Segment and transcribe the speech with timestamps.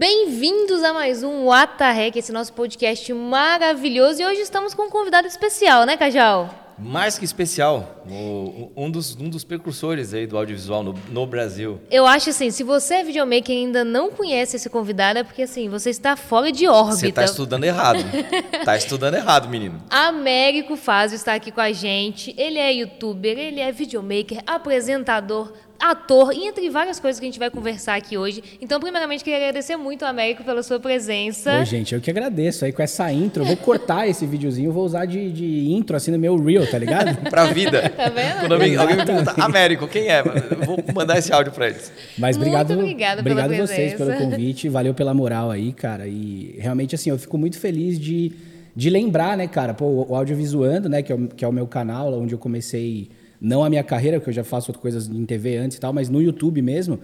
[0.00, 4.22] Bem-vindos a mais um Watarrec, esse nosso podcast maravilhoso.
[4.22, 6.48] E hoje estamos com um convidado especial, né, Cajal?
[6.78, 11.80] Mais que especial, o- um, dos, um dos precursores aí do audiovisual no, no Brasil.
[11.90, 15.42] Eu acho assim, se você é videomaker e ainda não conhece esse convidado, é porque
[15.42, 16.96] assim, você está fora de órbita.
[16.96, 17.98] Você tá estudando errado.
[18.64, 19.82] tá estudando errado, menino.
[19.90, 22.32] Américo Fazio está aqui com a gente.
[22.38, 27.38] Ele é youtuber, ele é videomaker, apresentador, ator e entre várias coisas que a gente
[27.38, 28.42] vai conversar aqui hoje.
[28.60, 31.60] Então, primeiramente, queria agradecer muito ao Américo pela sua presença.
[31.60, 32.64] Ô, gente, eu que agradeço.
[32.64, 36.10] Aí com essa intro, eu vou cortar esse videozinho, vou usar de, de intro assim
[36.10, 37.16] no meu reel, tá ligado?
[37.30, 37.80] Pra vida.
[38.00, 38.40] Tá vendo?
[38.40, 40.20] Quando alguém, alguém me pergunta, Américo, quem é?
[40.20, 41.92] Eu vou mandar esse áudio pra eles.
[42.16, 44.16] Mas Muito obrigado, obrigada pela obrigado vocês presença.
[44.16, 46.06] pelo convite, valeu pela moral aí, cara.
[46.06, 48.32] E realmente assim, eu fico muito feliz de,
[48.74, 51.66] de lembrar, né, cara, pô, o Audiovisuando, né, que é, o, que é o meu
[51.66, 53.10] canal, onde eu comecei
[53.40, 55.92] não a minha carreira, porque eu já faço outras coisas em TV antes e tal,
[55.92, 56.98] mas no YouTube mesmo.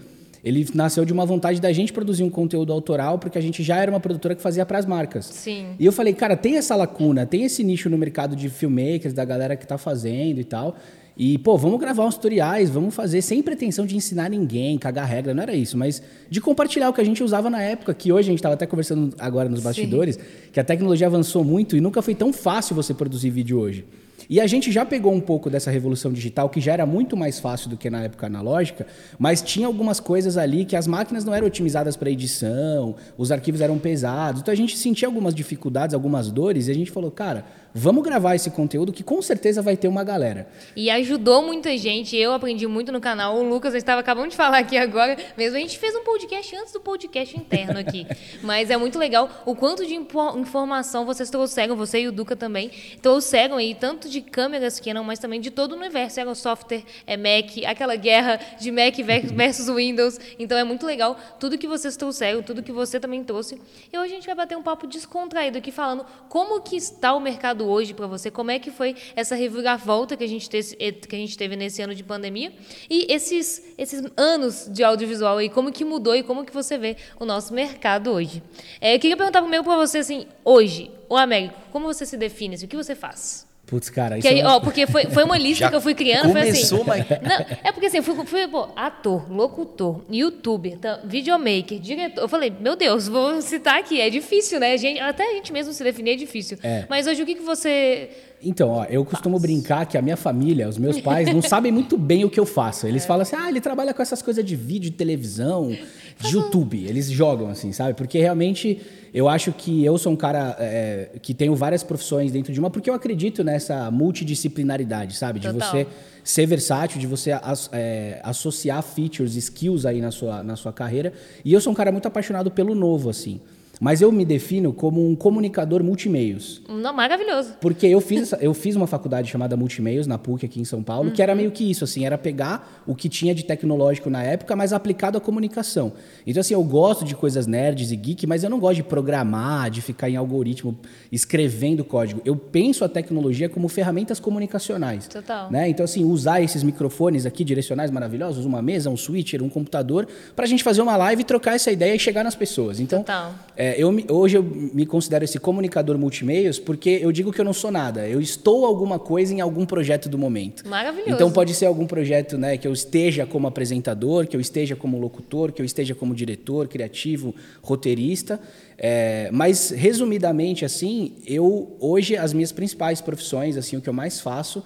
[0.45, 3.79] Ele nasceu de uma vontade da gente produzir um conteúdo autoral, porque a gente já
[3.79, 5.27] era uma produtora que fazia para as marcas.
[5.27, 5.71] Sim.
[5.77, 9.25] E eu falei, cara, tem essa lacuna, tem esse nicho no mercado de filmmakers, da
[9.25, 10.77] galera que tá fazendo e tal.
[11.17, 15.33] E, pô, vamos gravar uns tutoriais, vamos fazer sem pretensão de ensinar ninguém, cagar regra,
[15.33, 18.29] não era isso, mas de compartilhar o que a gente usava na época, que hoje
[18.29, 20.19] a gente estava até conversando agora nos bastidores,
[20.53, 23.85] que a tecnologia avançou muito e nunca foi tão fácil você produzir vídeo hoje.
[24.29, 27.39] E a gente já pegou um pouco dessa revolução digital, que já era muito mais
[27.39, 28.87] fácil do que na época analógica,
[29.19, 33.61] mas tinha algumas coisas ali que as máquinas não eram otimizadas para edição, os arquivos
[33.61, 34.41] eram pesados.
[34.41, 37.45] Então a gente sentia algumas dificuldades, algumas dores, e a gente falou, cara,
[37.79, 40.49] vamos gravar esse conteúdo que com certeza vai ter uma galera.
[40.75, 42.17] E ajudou muita gente.
[42.17, 43.37] Eu aprendi muito no canal.
[43.37, 45.15] O Lucas, estava acabando de falar aqui agora.
[45.37, 48.07] Mesmo a gente fez um podcast antes do podcast interno aqui.
[48.43, 52.71] Mas é muito legal o quanto de informação vocês trouxeram, você e o Duca também,
[53.03, 56.21] trouxeram aí, tanto de câmeras Canon, mas também de todo o universo.
[56.21, 60.19] Era o software, é Mac, aquela guerra de Mac ver- versus Windows.
[60.39, 63.61] Então é muito legal tudo que vocês trouxeram, tudo que você também trouxe.
[63.93, 67.21] E hoje a gente vai bater um papo descontraído aqui, falando como que está o
[67.21, 71.17] mercado hoje para você, como é que foi essa reviravolta que a gente teve, que
[71.17, 72.53] a gente teve nesse ano de pandemia
[72.89, 76.97] e esses, esses anos de audiovisual aí, como que mudou e como que você vê
[77.19, 78.43] o nosso mercado hoje.
[78.81, 82.55] É, eu queria perguntar primeiro para você, assim, hoje, o Américo, como você se define,
[82.55, 83.46] assim, o que você faz?
[83.67, 85.93] Putz, cara, isso Que aí, é ó, porque foi, foi uma lista que eu fui
[85.93, 86.53] criando, foi assim.
[86.53, 91.79] começou, mas- Não, é porque assim, eu fui, fui pô, ator, locutor, youtuber, tá, videomaker,
[91.81, 92.21] diretor.
[92.23, 94.73] Eu falei, meu Deus, vou citar aqui, é difícil, né?
[94.73, 96.59] A gente- até a gente mesmo se definir é difícil.
[96.63, 96.85] É.
[96.89, 98.09] Mas hoje o que, que você.
[98.43, 101.97] Então, ó, eu costumo brincar que a minha família, os meus pais, não sabem muito
[101.97, 102.87] bem o que eu faço.
[102.87, 105.77] Eles falam assim, ah, ele trabalha com essas coisas de vídeo, de televisão,
[106.25, 106.85] YouTube.
[106.87, 107.95] Eles jogam assim, sabe?
[107.95, 108.81] Porque realmente
[109.13, 112.71] eu acho que eu sou um cara é, que tenho várias profissões dentro de uma,
[112.71, 115.41] porque eu acredito nessa multidisciplinaridade, sabe?
[115.41, 115.71] De Total.
[115.71, 115.87] você
[116.25, 121.13] ser versátil, de você as- é, associar features, skills aí na sua, na sua carreira.
[121.45, 123.41] E eu sou um cara muito apaixonado pelo novo, assim.
[123.81, 126.63] Mas eu me defino como um comunicador multimeios.
[126.69, 127.55] Não, maravilhoso.
[127.61, 131.11] Porque eu fiz, eu fiz uma faculdade chamada Multimeios, na PUC, aqui em São Paulo,
[131.11, 134.57] que era meio que isso, assim, era pegar o que tinha de tecnológico na época,
[134.57, 135.93] mas aplicado à comunicação.
[136.27, 139.71] Então, assim, eu gosto de coisas nerds e geek, mas eu não gosto de programar,
[139.71, 140.79] de ficar em algoritmo
[141.13, 142.23] escrevendo código.
[142.25, 145.07] Eu penso a tecnologia como ferramentas comunicacionais.
[145.07, 145.51] Total.
[145.51, 145.69] Né?
[145.69, 150.45] Então, assim, usar esses microfones aqui direcionais maravilhosos, uma mesa, um switcher, um computador, para
[150.45, 152.81] a gente fazer uma live, trocar essa ideia e chegar nas pessoas.
[152.81, 153.35] Então, Total.
[153.57, 157.45] é, eu me- hoje eu me considero esse comunicador multimeios porque eu digo que eu
[157.45, 158.07] não sou nada.
[158.09, 160.69] Eu estou alguma coisa em algum projeto do momento.
[160.69, 161.11] Maravilhoso.
[161.13, 164.99] Então pode ser algum projeto né, que eu esteja como apresentador, que eu esteja como
[164.99, 168.41] locutor, que eu esteja como diretor, criativo, roteirista.
[168.79, 174.21] É, mas resumidamente assim, eu hoje as minhas principais profissões, assim, o que eu mais
[174.21, 174.63] faço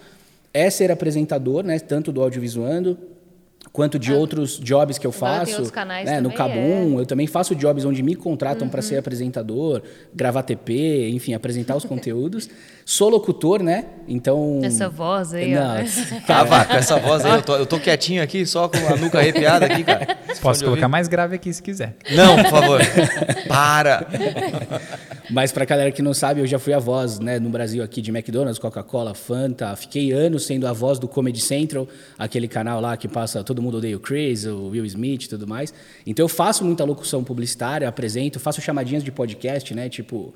[0.53, 2.99] é ser apresentador, né, tanto do audiovisuando
[3.72, 5.53] quanto de outros jobs que eu faço.
[5.53, 6.60] outros canais né, no também, é.
[6.60, 8.87] Cabum, eu também faço jobs onde me contratam para Uhum.
[8.87, 9.82] ser apresentador,
[10.15, 12.49] gravar TP, enfim, apresentar os conteúdos.
[12.84, 13.84] Sou locutor, né?
[14.09, 14.60] Então.
[14.65, 15.60] Essa voz aí, ó.
[15.60, 15.84] Não,
[16.28, 18.97] Ah, vá, com essa voz aí, eu tô, eu tô quietinho aqui, só com a
[18.97, 20.16] nuca arrepiada aqui, cara.
[20.41, 20.91] Posso colocar ouvir?
[20.91, 21.94] mais grave aqui se quiser.
[22.16, 22.81] Não, por favor.
[23.47, 24.06] Para.
[25.31, 28.03] Mas pra galera que não sabe, eu já fui a voz, né, no Brasil aqui
[28.03, 29.75] de McDonald's, Coca-Cola, Fanta.
[29.77, 31.87] Fiquei anos sendo a voz do Comedy Central,
[32.19, 35.47] aquele canal lá que passa Todo Mundo Odeia o Chris, o Will Smith e tudo
[35.47, 35.73] mais.
[36.05, 40.35] Então eu faço muita locução publicitária, apresento, faço chamadinhas de podcast, né, tipo...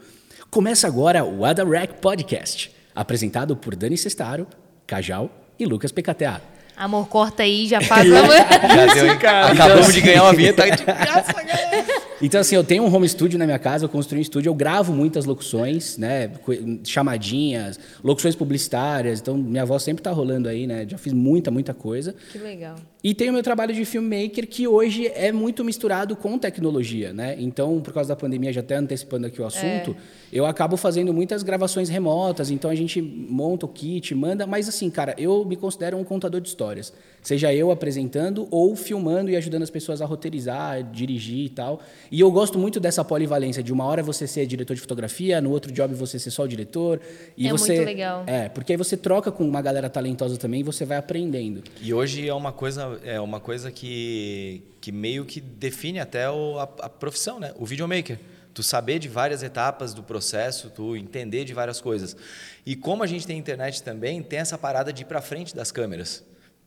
[0.51, 4.47] Começa agora o Ada Rec Podcast, apresentado por Dani Sestaro,
[4.87, 6.41] Cajal e Lucas PKTA.
[6.77, 8.07] Amor, corta aí, já faz.
[8.11, 9.11] Já deu?
[9.11, 11.85] Acabamos de ganhar uma vinheta de graça, galera.
[12.25, 14.55] Então, assim, eu tenho um home studio na minha casa, eu construí um estúdio, eu
[14.55, 16.31] gravo muitas locuções, né?
[16.83, 19.21] Chamadinhas, locuções publicitárias.
[19.21, 20.87] Então, minha voz sempre tá rolando aí, né?
[20.89, 22.15] Já fiz muita, muita coisa.
[22.33, 22.77] Que legal.
[23.05, 27.37] E tem o meu trabalho de filmmaker, que hoje é muito misturado com tecnologia, né?
[27.39, 29.95] Então, por causa da pandemia, já até antecipando aqui o assunto, é.
[30.33, 34.89] eu acabo fazendo muitas gravações remotas, então a gente monta o kit, manda, mas assim,
[34.89, 36.95] cara, eu me considero um contador de histórias.
[37.21, 41.81] Seja eu apresentando ou filmando e ajudando as pessoas a roteirizar, dirigir e tal.
[42.11, 45.51] E eu gosto muito dessa polivalência, de uma hora você ser diretor de fotografia, no
[45.51, 47.01] outro job você ser só o diretor.
[47.37, 48.25] E é você, muito legal.
[48.27, 51.63] É, porque aí você troca com uma galera talentosa também e você vai aprendendo.
[51.83, 56.59] E hoje é uma coisa é uma coisa que, que meio que define até o,
[56.59, 57.53] a, a profissão, né?
[57.57, 58.19] O videomaker.
[58.53, 62.17] Tu saber de várias etapas do processo, tu entender de várias coisas.
[62.65, 65.73] E como a gente tem internet também, tem essa parada de ir para frente das
[65.73, 66.25] câmeras.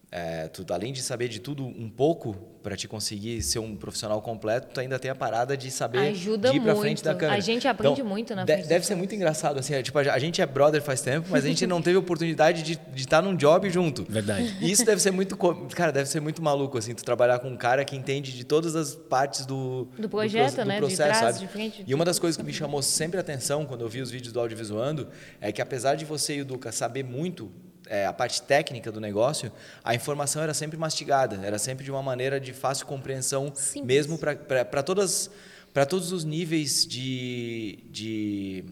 [0.09, 2.33] É, tu, além de saber de tudo um pouco
[2.63, 6.49] para te conseguir ser um profissional completo, tu ainda tem a parada de saber Ajuda
[6.51, 7.37] de ir para frente da câmera.
[7.37, 8.67] A gente aprende então, muito na de, frente.
[8.67, 11.47] Deve ser muito engraçado assim, é, tipo a gente é brother faz tempo, mas a
[11.47, 14.05] gente não teve oportunidade de, de estar num job junto.
[14.09, 14.57] Verdade.
[14.61, 15.37] E isso deve ser muito,
[15.75, 18.77] cara, deve ser muito maluco assim, tu trabalhar com um cara que entende de todas
[18.77, 21.39] as partes do do projeto, do, do né, processo, de trás, sabe?
[21.39, 21.83] de frente.
[21.85, 24.31] E uma das coisas que me chamou sempre a atenção quando eu vi os vídeos
[24.31, 25.09] do audiovisuando
[25.41, 27.51] é que apesar de você e o Duca saber muito
[27.89, 29.51] é, a parte técnica do negócio,
[29.83, 33.85] a informação era sempre mastigada, era sempre de uma maneira de fácil compreensão, Simples.
[33.85, 35.29] mesmo para todas
[35.73, 38.65] para todos os níveis de, de,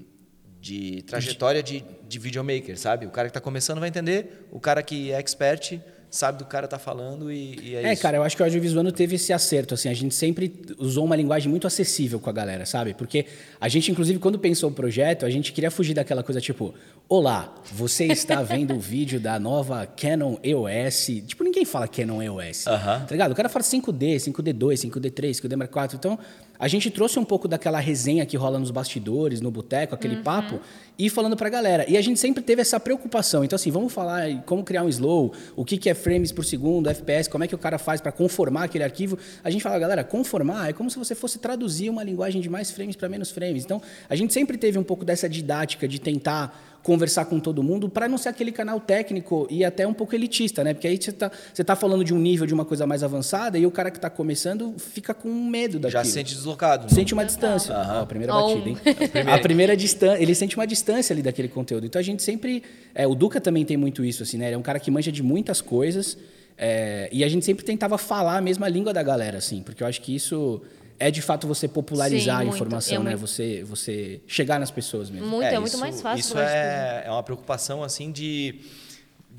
[0.59, 3.05] de trajetória de, de videomaker, sabe?
[3.05, 5.79] O cara que está começando vai entender, o cara que é expert
[6.09, 7.87] sabe do cara tá falando e, e é, é isso.
[7.87, 11.05] É, cara, eu acho que o audiovisual teve esse acerto, assim, a gente sempre usou
[11.05, 12.93] uma linguagem muito acessível com a galera, sabe?
[12.93, 13.25] Porque
[13.59, 16.73] a gente, inclusive, quando pensou o projeto, a gente queria fugir daquela coisa tipo,
[17.07, 22.65] olá, você está vendo o vídeo da nova Canon EOS, tipo, ninguém fala Canon EOS,
[22.65, 23.05] uh -huh.
[23.05, 23.31] tá ligado?
[23.31, 26.19] O cara fala 5D, 5D2, 5D3, 5D Mark IV, então
[26.57, 30.23] a gente trouxe um pouco daquela resenha que rola nos bastidores, no boteco, aquele uhum.
[30.23, 30.59] papo,
[30.97, 31.85] e falando pra galera.
[31.87, 33.43] E a gente sempre teve essa preocupação.
[33.43, 36.89] Então, assim, vamos falar como criar um slow, o que, que é frames por segundo,
[36.89, 39.17] FPS, como é que o cara faz para conformar aquele arquivo.
[39.43, 42.71] A gente fala, galera, conformar é como se você fosse traduzir uma linguagem de mais
[42.71, 43.63] frames para menos frames.
[43.65, 47.89] Então, a gente sempre teve um pouco dessa didática de tentar conversar com todo mundo
[47.89, 50.71] para não ser aquele canal técnico e até um pouco elitista, né?
[50.71, 53.57] Porque aí você está você tá falando de um nível de uma coisa mais avançada
[53.57, 56.03] e o cara que está começando fica com medo daquilo.
[56.03, 56.93] Já se sente deslocado.
[56.93, 57.73] Sente uma distância.
[57.75, 58.49] Oh, a primeira oh.
[58.49, 58.77] batida, hein?
[59.33, 61.87] a primeira distância, ele sente uma distância ali daquele conteúdo.
[61.87, 62.61] Então a gente sempre,
[62.93, 64.45] é, o Duca também tem muito isso assim, né?
[64.45, 66.15] Ele é um cara que manja de muitas coisas.
[66.55, 69.87] É, e a gente sempre tentava falar a mesma língua da galera, assim, porque eu
[69.87, 70.61] acho que isso
[70.99, 73.15] é de fato você popularizar Sim, a informação, é né?
[73.15, 75.27] Você, você chegar nas pessoas mesmo.
[75.27, 76.19] Muito, é, é muito mais fácil.
[76.19, 78.61] Isso é, é uma preocupação assim de,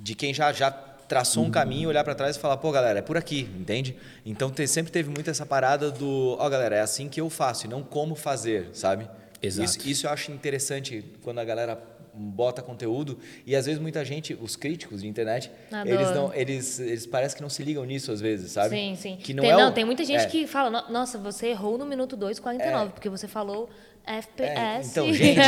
[0.02, 3.02] de quem já, já traçou um caminho, olhar para trás e falar, pô, galera, é
[3.02, 3.96] por aqui, entende?
[4.24, 7.30] Então te, sempre teve muito essa parada do, ó, oh, galera, é assim que eu
[7.30, 9.08] faço e não como fazer, sabe?
[9.40, 9.70] Exato.
[9.70, 11.80] Isso, isso eu acho interessante quando a galera
[12.16, 15.94] bota conteúdo e às vezes muita gente, os críticos de internet, Adoro.
[15.94, 18.70] eles não, eles, eles parecem que não se ligam nisso às vezes, sabe?
[18.70, 19.16] Sim, sim.
[19.16, 20.26] Que não, tem, é não o, tem muita gente é.
[20.26, 22.88] que fala, nossa, você errou no minuto 2,49, é.
[22.88, 23.68] porque você falou
[24.06, 24.48] FPS.
[24.48, 25.40] É, então, gente,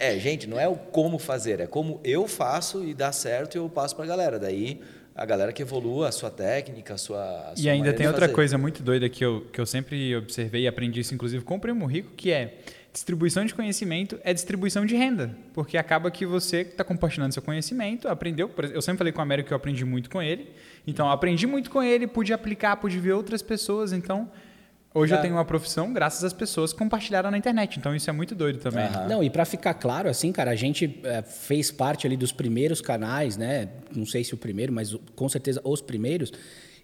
[0.00, 3.58] é, gente, não é o como fazer, é como eu faço e dá certo e
[3.58, 4.38] eu passo para a galera.
[4.38, 4.80] Daí
[5.14, 7.50] a galera que evolua a sua técnica, a sua.
[7.50, 10.62] A sua e ainda tem outra coisa muito doida que eu, que eu sempre observei
[10.62, 12.58] e aprendi isso, inclusive, com o Primo Rico, que é
[12.92, 18.08] distribuição de conhecimento é distribuição de renda, porque acaba que você está compartilhando seu conhecimento,
[18.08, 18.50] aprendeu.
[18.72, 20.50] Eu sempre falei com o Américo que eu aprendi muito com ele,
[20.86, 24.30] então aprendi muito com ele, pude aplicar, pude ver outras pessoas, então.
[24.92, 25.16] Hoje é.
[25.16, 28.34] eu tenho uma profissão graças às pessoas que compartilharam na internet, então isso é muito
[28.34, 28.86] doido também.
[28.86, 29.08] Uhum.
[29.08, 32.80] Não, e para ficar claro, assim, cara, a gente é, fez parte ali dos primeiros
[32.80, 33.68] canais, né?
[33.94, 36.32] Não sei se o primeiro, mas com certeza os primeiros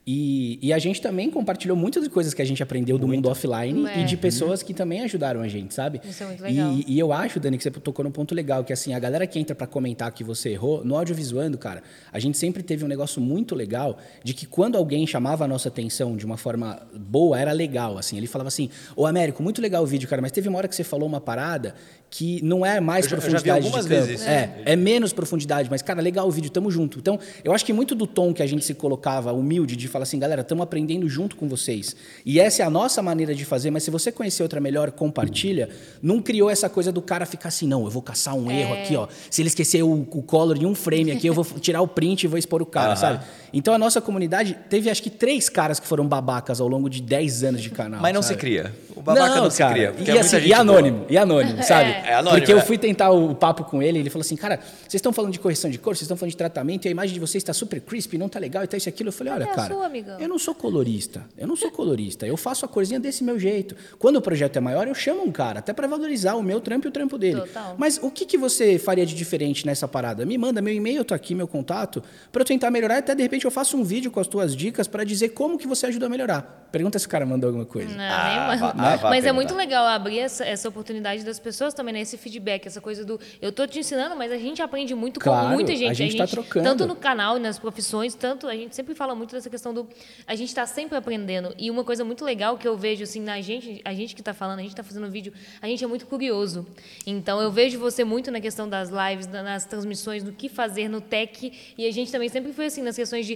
[0.09, 3.89] e, e, a gente também compartilhou muitas coisas que a gente aprendeu do mundo offline
[3.89, 4.03] é.
[4.03, 6.01] e de pessoas que também ajudaram a gente, sabe?
[6.09, 6.73] Isso é muito legal.
[6.75, 9.27] E, e eu acho, Dani, que você tocou num ponto legal, que assim, a galera
[9.27, 11.83] que entra para comentar que você errou, no audiovisuando, cara,
[12.13, 15.71] a gente sempre teve um negócio muito legal de que quando alguém chamava a nossa
[15.71, 18.17] atenção de uma forma boa, era legal, assim.
[18.17, 20.77] Ele falava assim, ô Américo, muito legal o vídeo, cara, mas teve uma hora que
[20.77, 21.75] você falou uma parada
[22.17, 23.89] que não é mais eu profundidade já, de campo.
[23.89, 24.27] Vezes.
[24.27, 26.99] É, é menos profundidade, mas, cara, legal o vídeo, tamo junto.
[26.99, 30.05] Então, eu acho que muito do tom que a gente se colocava humilde de falar
[30.05, 31.95] assim, galera, estamos aprendendo junto com vocês.
[32.25, 35.69] E essa é a nossa maneira de fazer, mas se você conhecer outra melhor, compartilha,
[36.01, 38.63] não criou essa coisa do cara ficar assim, não, eu vou caçar um é.
[38.63, 39.09] erro aqui, ó.
[39.31, 42.25] Se ele esquecer o, o color em um frame aqui, eu vou tirar o print
[42.25, 43.23] e vou expor o cara, sabe?
[43.57, 47.01] Então a nossa comunidade teve acho que três caras que foram babacas ao longo de
[47.01, 48.03] 10 anos de canal.
[48.03, 48.35] Mas não sabe?
[48.35, 48.75] se cria.
[48.95, 49.95] O babaca não, não se cria.
[49.99, 51.13] E, é assim, e anônimo, boa.
[51.13, 51.91] e anônimo, sabe?
[51.91, 52.39] É, anônimo.
[52.39, 52.61] Porque eu é.
[52.61, 55.71] fui tentar o papo com ele, ele falou assim, cara, vocês estão falando de correção
[55.71, 58.19] de cor, vocês estão falando de tratamento, e a imagem de vocês está super crispy,
[58.19, 59.09] não tá legal, e tá isso e aquilo.
[59.09, 60.21] Eu falei, olha, cara, amigão.
[60.21, 61.25] Eu não sou colorista.
[61.39, 62.27] Eu não sou colorista.
[62.27, 63.75] Eu faço a corzinha desse meu jeito.
[63.99, 66.87] Quando o projeto é maior, eu chamo um cara, até para valorizar o meu trampo
[66.87, 67.41] e o trampo dele.
[67.41, 67.75] Total.
[67.79, 70.27] Mas o que, que você faria de diferente nessa parada?
[70.27, 72.99] Me manda meu e-mail, tá aqui, meu contato, para eu tentar melhorar.
[72.99, 75.67] Até de repente eu faço um vídeo com as tuas dicas para dizer como que
[75.67, 76.65] você ajuda a melhorar.
[76.73, 77.95] Pergunta se o cara mandou alguma coisa.
[77.97, 79.33] Não, Ah, nem vá Mas é perguntar.
[79.33, 82.01] muito legal abrir essa, essa oportunidade das pessoas também, né?
[82.01, 85.49] Esse feedback, essa coisa do eu tô te ensinando, mas a gente aprende muito Claro,
[85.49, 85.91] com muita gente.
[85.91, 86.65] a gente tá trocando.
[86.69, 89.89] Tanto no canal e nas profissões, tanto a gente sempre fala muito dessa questão do
[90.27, 91.55] a gente tá sempre aprendendo.
[91.57, 94.35] E uma coisa muito legal que eu vejo assim na gente, a gente que tá
[94.35, 96.67] falando, a gente tá fazendo vídeo, a gente é muito curioso.
[97.07, 100.89] Então eu vejo você muito na questão das lives, na- nas transmissões, no que fazer
[100.89, 103.36] no tech, e a gente também sempre foi assim nas questões de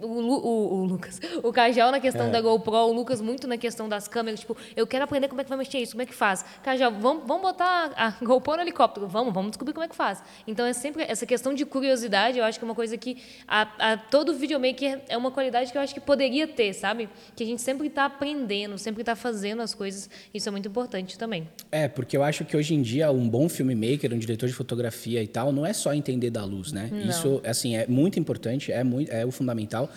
[0.00, 2.30] o, o- o Lucas, o Cajal na questão É.
[2.30, 5.44] da GoPro, o Lucas muito na questão das câmeras, tipo, eu quero aprender como é
[5.44, 6.44] que vai mexer isso, como é que faz.
[6.62, 10.22] Cajal, vamos, vamos botar a GoPro no helicóptero, vamos, vamos descobrir como é que faz.
[10.46, 13.92] Então é sempre essa questão de curiosidade, eu acho que é uma coisa que a,
[13.92, 17.08] a- todo videomaker é uma qualidade que eu acho que poderia ter, sabe?
[17.34, 21.18] Que a gente sempre está aprendendo, sempre está fazendo as coisas, isso é muito importante
[21.18, 21.48] também.
[21.72, 25.22] É, porque eu acho que hoje em dia um bom filmmaker, um diretor de fotografia
[25.22, 26.90] e tal, não é só entender da luz, né?
[27.08, 29.87] Isso, assim, é muito importante, é, muito, é o fundamental.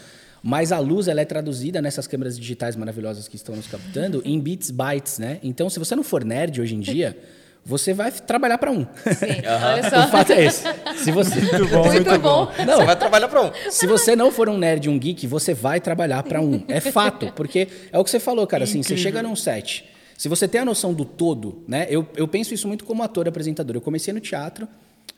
[0.43, 4.39] Mas a luz, ela é traduzida nessas câmeras digitais maravilhosas que estão nos captando em
[4.39, 5.39] bits, bytes, né?
[5.43, 7.15] Então, se você não for nerd hoje em dia,
[7.63, 8.79] você vai trabalhar para um.
[8.83, 10.05] Sim, olha só.
[10.05, 10.63] o fato é esse.
[10.97, 11.39] Se você...
[11.39, 12.45] Muito bom, Muito muito bom.
[12.47, 12.65] bom.
[12.65, 13.51] Não, Você vai trabalhar para um.
[13.69, 16.63] se você não for um nerd, um geek, você vai trabalhar para um.
[16.67, 18.63] É fato, porque é o que você falou, cara.
[18.63, 19.85] Assim, você chega num set.
[20.17, 21.85] Se você tem a noção do todo, né?
[21.89, 23.75] Eu, eu penso isso muito como ator e apresentador.
[23.75, 24.67] Eu comecei no teatro,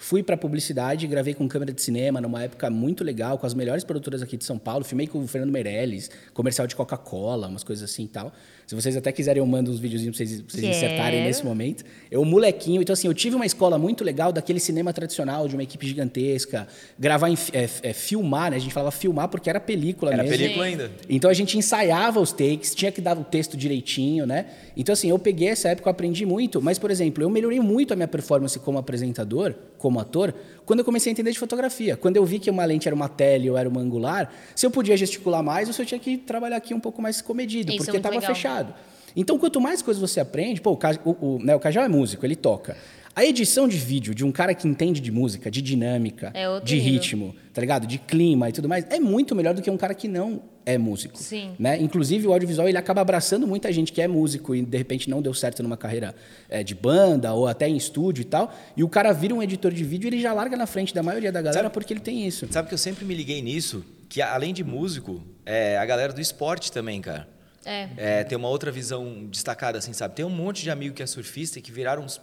[0.03, 3.86] fui para publicidade, gravei com câmera de cinema numa época muito legal, com as melhores
[3.86, 4.83] produtoras aqui de São Paulo.
[4.83, 8.33] Filmei com o Fernando Meirelles, comercial de Coca-Cola, umas coisas assim e tal.
[8.74, 11.86] Se vocês até quiserem, eu mando uns videozinhos pra vocês, pra vocês insertarem nesse momento.
[12.10, 15.62] Eu, molequinho, então assim, eu tive uma escola muito legal daquele cinema tradicional, de uma
[15.62, 18.58] equipe gigantesca, gravar, em, é, é, filmar, né?
[18.58, 20.36] A gente falava filmar porque era película Era mesmo.
[20.36, 20.72] película Sim.
[20.72, 20.92] ainda.
[21.08, 24.48] Então a gente ensaiava os takes, tinha que dar o texto direitinho, né?
[24.75, 27.94] Então assim, eu peguei essa época, eu aprendi muito, mas por exemplo, eu melhorei muito
[27.94, 30.34] a minha performance como apresentador, como ator,
[30.65, 31.96] quando eu comecei a entender de fotografia.
[31.98, 34.72] Quando eu vi que uma lente era uma tele ou era uma angular, se eu
[34.72, 37.84] podia gesticular mais ou se eu tinha que trabalhar aqui um pouco mais comedido, Isso
[37.84, 38.34] é porque estava legal.
[38.34, 38.74] fechado.
[39.15, 42.36] Então, quanto mais coisas você aprende, pô, o, o, né, o Cajal é músico, ele
[42.36, 42.75] toca.
[43.15, 46.75] A edição de vídeo de um cara que entende de música, de dinâmica, É de
[46.75, 46.91] nível.
[46.93, 47.86] ritmo, tá ligado?
[47.86, 50.77] De clima e tudo mais, é muito melhor do que um cara que não é
[50.79, 51.17] músico.
[51.20, 51.51] Sim.
[51.60, 51.79] Né?
[51.79, 55.22] Inclusive, o audiovisual ele acaba abraçando muita gente que é músico e de repente não
[55.22, 56.15] deu certo numa carreira
[56.50, 58.51] é, de banda ou até em estúdio e tal.
[58.75, 61.03] E o cara vira um editor de vídeo e ele já larga na frente da
[61.03, 62.48] maioria da galera Sabe- porque ele tem isso.
[62.50, 63.86] Sabe que eu sempre me liguei nisso?
[64.10, 67.27] Que além de músico, é a galera do esporte também, cara.
[67.65, 67.88] É.
[67.98, 70.15] É, tem uma outra visão destacada, assim, sabe?
[70.15, 72.20] Tem um monte de amigo que é surfista e que viraram uns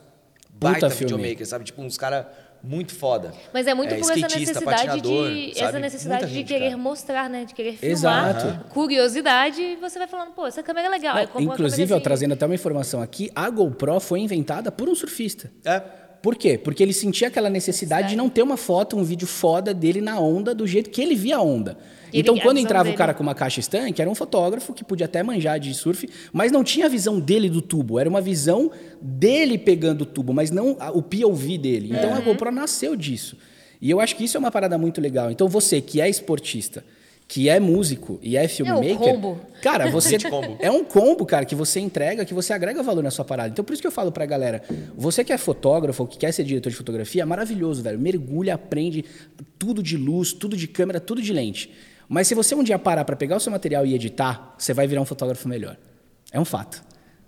[0.55, 1.17] baita filmmaker.
[1.17, 1.65] videomakers, sabe?
[1.65, 2.27] Tipo, uns caras
[2.63, 3.33] muito foda.
[3.55, 5.61] Mas é muito É, por essa necessidade patinador, de sabe?
[5.69, 6.77] essa necessidade Muita de gente, querer cara.
[6.77, 8.37] mostrar, né, de querer filmar.
[8.37, 8.65] Exato.
[8.69, 11.17] Curiosidade, e você vai falando, pô, essa câmera é legal.
[11.35, 12.03] Uma Inclusive, ó, assim.
[12.05, 15.51] trazendo até uma informação aqui, a GoPro foi inventada por um surfista.
[15.65, 15.81] É.
[16.23, 16.59] Por quê?
[16.59, 20.21] Porque ele sentia aquela necessidade de não ter uma foto, um vídeo foda dele na
[20.21, 21.79] onda do jeito que ele via a onda.
[22.13, 22.95] Então, a quando entrava dele.
[22.95, 26.09] o cara com uma caixa estanque, era um fotógrafo que podia até manjar de surf,
[26.33, 27.99] mas não tinha a visão dele do tubo.
[27.99, 31.89] Era uma visão dele pegando o tubo, mas não a- o POV dele.
[31.93, 32.17] Então, Uhum.
[32.17, 33.37] a GoPro nasceu disso.
[33.81, 35.31] E eu acho que isso é uma parada muito legal.
[35.31, 36.85] Então, você que é esportista,
[37.27, 38.97] que é músico e é filmmaker...
[38.99, 39.41] combo.
[39.63, 40.57] Cara, você combo.
[40.59, 43.51] é um combo, cara, que você entrega, que você agrega valor na sua parada.
[43.51, 44.63] Então, por isso que eu falo pra galera,
[44.97, 47.99] você que é fotógrafo, ou que quer ser diretor de fotografia, é maravilhoso, velho.
[48.01, 49.05] Mergulha, aprende
[49.59, 51.71] tudo de luz, tudo de câmera, tudo de lente.
[52.13, 54.85] Mas se você um dia parar pra pegar o seu material e editar, você vai
[54.85, 55.77] virar um fotógrafo melhor.
[56.33, 56.83] É um fato.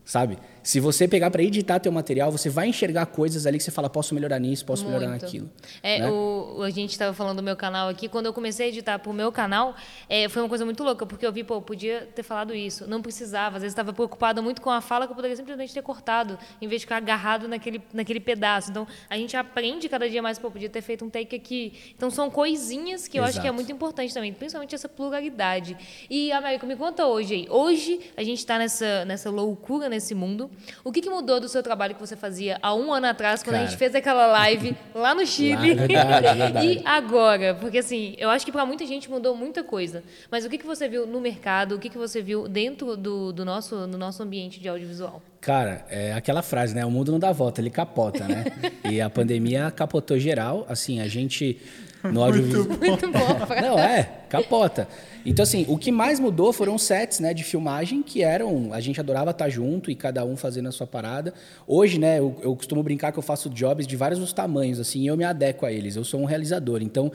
[0.05, 0.37] Sabe?
[0.63, 3.91] Se você pegar pra editar teu material, você vai enxergar coisas ali que você fala,
[3.91, 5.23] posso melhorar nisso, posso melhorar Muito.
[5.23, 5.51] naquilo.
[5.83, 6.11] É, né?
[6.11, 8.09] o, a gente estava falando do meu canal aqui.
[8.09, 9.75] Quando eu comecei a editar pro meu canal,
[10.09, 12.87] é, foi uma coisa muito louca, porque eu vi, pô, eu podia ter falado isso.
[12.87, 13.57] Não precisava.
[13.57, 16.69] Às vezes estava preocupada muito com a fala que eu poderia simplesmente ter cortado, em
[16.69, 18.71] vez de ficar agarrado naquele, naquele pedaço.
[18.71, 21.73] Então, a gente aprende cada dia mais, pô, podia ter feito um take aqui.
[21.97, 23.55] Então, são coisinhas que eu acho que é Exato.
[23.55, 25.77] muito importante também, principalmente essa pluralidade.
[26.09, 27.47] E, Américo, me conta hoje aí.
[27.51, 30.52] Hoje, a gente está nessa, nessa loucura nesse mundo.
[30.85, 33.57] O que, que mudou do seu trabalho que você fazia há um ano atrás, quando
[33.57, 33.71] a Cara.
[33.71, 35.75] gente fez aquela live lá no Chile?
[35.75, 36.67] Lá, verdade, verdade.
[36.81, 37.55] e agora?
[37.55, 40.03] Porque, assim, eu acho que para muita gente mudou muita coisa.
[40.31, 41.77] Mas o que, que você viu no mercado?
[41.77, 45.23] O que, que você viu dentro do, do nosso, no nosso ambiente de audiovisual?
[45.41, 46.85] Cara, é aquela frase, né?
[46.87, 48.45] O mundo não dá volta, ele capota, né?
[48.89, 50.65] e a pandemia capotou geral.
[50.69, 51.61] Assim, a gente
[52.05, 52.67] no audiovisual.
[52.79, 53.47] Muito bom.
[53.47, 53.61] Fra.
[53.61, 54.89] Não, é, capota.
[55.25, 58.73] Então, assim, o que mais mudou foram sets né, de filmagem que eram.
[58.73, 61.33] A gente adorava estar junto e cada um fazendo a sua parada.
[61.67, 65.03] Hoje, né, eu, eu costumo brincar que eu faço jobs de vários os tamanhos, assim,
[65.03, 65.95] e eu me adequo a eles.
[65.95, 66.83] Eu sou um realizador.
[66.83, 67.13] Então,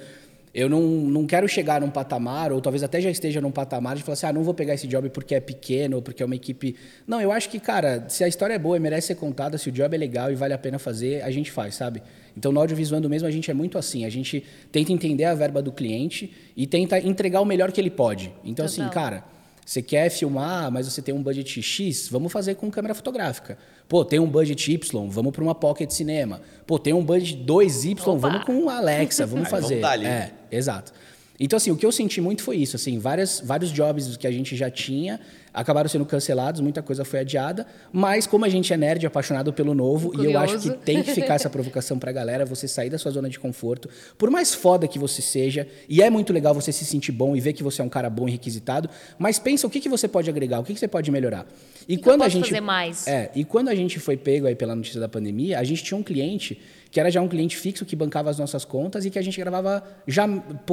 [0.54, 4.02] Eu não, não quero chegar num patamar, ou talvez até já esteja num patamar de
[4.02, 6.36] falar assim, ah, não vou pegar esse job porque é pequeno, ou porque é uma
[6.36, 6.76] equipe.
[7.06, 9.70] Não, eu acho que, cara, se a história é boa e merece ser contada, se
[9.70, 12.02] o job é legal e vale a pena fazer, a gente faz, sabe?
[12.38, 14.06] Então, no audiovisuando mesmo, a gente é muito assim.
[14.06, 17.90] A gente tenta entender a verba do cliente e tenta entregar o melhor que ele
[17.90, 18.32] pode.
[18.46, 18.94] Então, assim, Total.
[18.94, 19.24] cara,
[19.66, 23.58] você quer filmar, mas você tem um budget X, vamos fazer com câmera fotográfica.
[23.90, 26.40] Pô, tem um budget Y, vamos para uma pocket cinema.
[26.68, 28.16] Pô, tem um budget 2Y, Opa.
[28.16, 29.68] vamos com uma Alexa, vamos Aí, fazer.
[29.68, 30.06] vamos dar ali.
[30.06, 30.94] É, exato.
[31.40, 32.76] Então, assim, o que eu senti muito foi isso.
[32.76, 35.20] Assim, várias, vários jobs que a gente já tinha
[35.54, 37.66] acabaram sendo cancelados, muita coisa foi adiada.
[37.92, 40.84] Mas, como a gente é nerd, apaixonado pelo novo, e eu acho que Curioso.
[40.86, 43.90] tem que ficar essa provocação pra galera, você sair da sua zona de conforto.
[44.18, 47.40] Por mais foda que você seja, e é muito legal você se sentir bom e
[47.40, 50.08] ver que você é um cara bom e requisitado, mas pensa o que, que você
[50.08, 51.48] pode agregar, o que, que você pode melhorar.
[51.88, 53.08] E que que quando a posso gente fazer mais?
[53.08, 55.98] É, e quando a gente foi pego aí pela notícia da pandemia, a gente tinha
[55.98, 56.60] um cliente
[56.98, 59.40] que era já um cliente fixo que bancava as nossas contas e que a gente
[59.40, 60.26] gravava já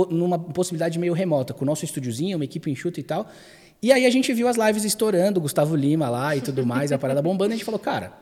[0.08, 3.28] numa possibilidade meio remota, com o nosso estúdiozinho, uma equipe enxuta e tal.
[3.82, 6.98] E aí a gente viu as lives estourando, Gustavo Lima lá e tudo mais, a
[6.98, 8.14] parada bombando, e a gente falou, cara,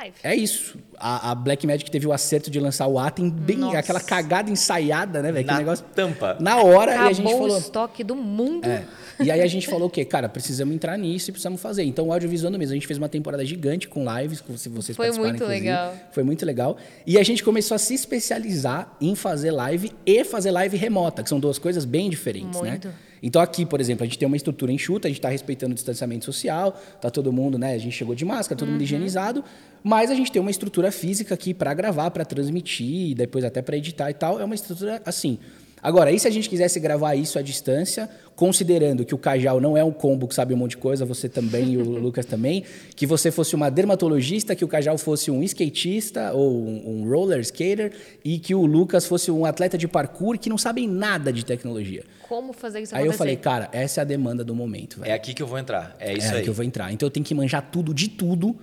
[0.00, 0.16] Live.
[0.22, 0.78] é isso.
[0.98, 3.78] A, a Black Magic teve o acerto de lançar o Atem bem Nossa.
[3.78, 5.44] aquela cagada ensaiada, né, velho?
[5.46, 6.36] Que Na negócio tampa.
[6.40, 8.66] na hora Acabou e a gente o falou, estoque do mundo.
[8.66, 8.84] é.
[9.22, 10.02] E aí a gente falou o quê?
[10.04, 11.82] Cara, precisamos entrar nisso e precisamos fazer.
[11.84, 12.72] Então, o audiovisual mesmo.
[12.72, 15.66] A gente fez uma temporada gigante com lives, com se vocês Foi participaram, muito inclusive.
[15.66, 15.94] legal.
[16.12, 16.76] Foi muito legal.
[17.06, 21.28] E a gente começou a se especializar em fazer live e fazer live remota, que
[21.28, 22.88] são duas coisas bem diferentes, Muito.
[22.88, 22.94] né?
[23.22, 25.74] Então aqui, por exemplo, a gente tem uma estrutura enxuta, a gente está respeitando o
[25.74, 27.74] distanciamento social, tá todo mundo, né?
[27.74, 28.74] A gente chegou de máscara, todo Uhum.
[28.74, 29.44] mundo higienizado,
[29.82, 33.60] mas a gente tem uma estrutura física aqui para gravar, para transmitir, e depois até
[33.62, 34.40] para editar e tal.
[34.40, 35.38] É uma estrutura assim.
[35.82, 39.76] Agora, e se a gente quisesse gravar isso à distância, considerando que o Cajal não
[39.76, 42.64] é um combo que sabe um monte de coisa, você também e o Lucas também,
[42.96, 47.40] que você fosse uma dermatologista, que o Cajal fosse um skatista ou um, um roller
[47.40, 47.92] skater
[48.24, 52.04] e que o Lucas fosse um atleta de parkour que não sabem nada de tecnologia.
[52.28, 53.18] Como fazer isso Aí eu acontecer?
[53.18, 55.10] falei, cara, essa é a demanda do momento, velho.
[55.10, 55.96] É aqui que eu vou entrar.
[55.98, 56.42] É isso É aí.
[56.44, 56.92] que eu vou entrar.
[56.92, 58.56] Então eu tenho que manjar tudo de tudo.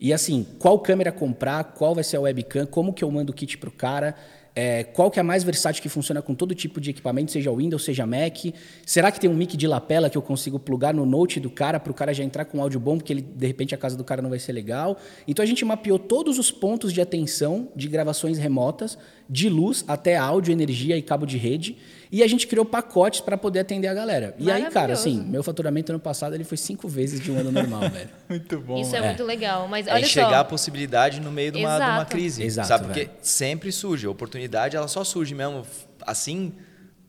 [0.00, 3.34] E assim, qual câmera comprar, qual vai ser a webcam, como que eu mando o
[3.34, 4.14] kit pro cara,
[4.60, 7.52] é, qual que é a mais versátil que funciona com todo tipo de equipamento, seja
[7.52, 8.38] Windows, seja Mac.
[8.84, 11.78] Será que tem um mic de lapela que eu consigo plugar no note do cara
[11.78, 14.02] para o cara já entrar com áudio bom, porque ele, de repente a casa do
[14.02, 14.98] cara não vai ser legal.
[15.28, 18.98] Então a gente mapeou todos os pontos de atenção de gravações remotas,
[19.30, 21.78] de luz até áudio, energia e cabo de rede.
[22.10, 24.34] E a gente criou pacotes para poder atender a galera.
[24.38, 27.52] E aí, cara, assim, meu faturamento ano passado ele foi cinco vezes de um ano
[27.52, 28.08] normal, velho.
[28.28, 28.80] Muito bom.
[28.80, 29.02] Isso é, É.
[29.02, 29.68] muito legal.
[29.68, 30.50] Mas É olha enxergar a só.
[30.50, 32.10] possibilidade no meio de uma, de uma Exato.
[32.10, 32.42] crise.
[32.42, 32.84] Exato, sabe?
[32.86, 34.06] Porque sempre surge.
[34.06, 35.66] A oportunidade, ela só surge mesmo
[36.06, 36.52] assim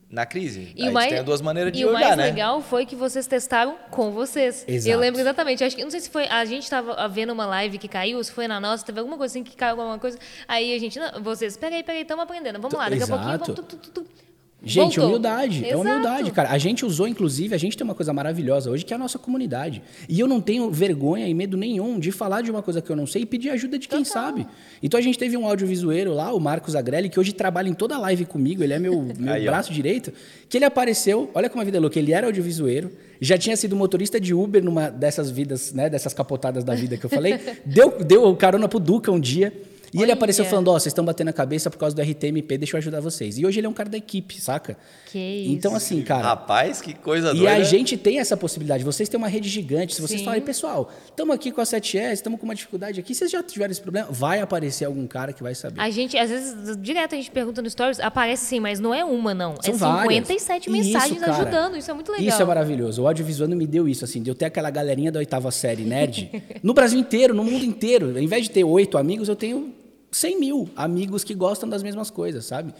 [0.09, 0.73] na crise.
[0.75, 2.25] E a o gente mais, tem duas maneiras de e o olhar, mais né?
[2.25, 4.65] legal foi que vocês testaram com vocês.
[4.67, 4.91] Exato.
[4.91, 5.63] Eu lembro exatamente.
[5.63, 8.31] Acho que não sei se foi a gente estava vendo uma live que caiu, se
[8.31, 10.17] foi na nossa, teve alguma coisa assim que caiu alguma coisa.
[10.47, 12.59] Aí a gente, não, vocês, peraí, peraí, estamos aprendendo.
[12.59, 13.53] Vamos lá, daqui a pouquinho Exato.
[13.53, 14.28] vamos tu, tu, tu, tu.
[14.61, 15.05] Gente, Voltou.
[15.05, 15.63] humildade.
[15.63, 15.81] É Exato.
[15.81, 16.49] humildade, cara.
[16.49, 19.17] A gente usou, inclusive, a gente tem uma coisa maravilhosa hoje, que é a nossa
[19.17, 19.81] comunidade.
[20.07, 22.95] E eu não tenho vergonha e medo nenhum de falar de uma coisa que eu
[22.95, 24.45] não sei e pedir ajuda de quem sabe.
[24.83, 27.95] Então a gente teve um audiovisueiro lá, o Marcos Agrelli, que hoje trabalha em toda
[27.95, 29.51] a live comigo, ele é meu, meu Aí, ó.
[29.51, 30.11] braço direito,
[30.49, 32.91] que ele apareceu, olha como a vida é louca, ele era audiovisueiro,
[33.21, 37.05] já tinha sido motorista de Uber numa dessas vidas, né, dessas capotadas da vida que
[37.05, 39.53] eu falei, deu, deu carona pro Duca um dia,
[39.93, 40.13] e ele Olha.
[40.13, 42.99] apareceu falando, ó, vocês estão batendo a cabeça por causa do RTMP, deixa eu ajudar
[43.01, 43.37] vocês.
[43.37, 44.77] E hoje ele é um cara da equipe, saca?
[45.11, 45.51] Que isso.
[45.51, 46.23] Então, assim, cara.
[46.23, 47.53] Rapaz, que coisa E doida.
[47.55, 48.83] a gente tem essa possibilidade.
[48.83, 49.95] Vocês têm uma rede gigante.
[49.95, 50.25] Se vocês Sim.
[50.25, 53.71] falarem, pessoal, estamos aqui com a 7S, estamos com uma dificuldade aqui, vocês já tiveram
[53.71, 54.07] esse problema?
[54.11, 55.79] Vai aparecer algum cara que vai saber.
[55.81, 59.03] A gente, às vezes, direto a gente pergunta no Stories, aparece sim, mas não é
[59.03, 59.55] uma, não.
[59.61, 60.27] São é várias.
[60.27, 61.33] 57 Isso, mensagens cara.
[61.33, 61.77] ajudando.
[61.77, 62.27] Isso é muito legal.
[62.27, 63.01] Isso é maravilhoso.
[63.01, 66.29] O audiovisual me deu isso, assim, de eu ter aquela galerinha da oitava série nerd
[66.61, 68.11] no Brasil inteiro, no mundo inteiro.
[68.15, 69.73] Ao invés de ter oito amigos, eu tenho
[70.11, 72.73] 100 mil amigos que gostam das mesmas coisas, sabe?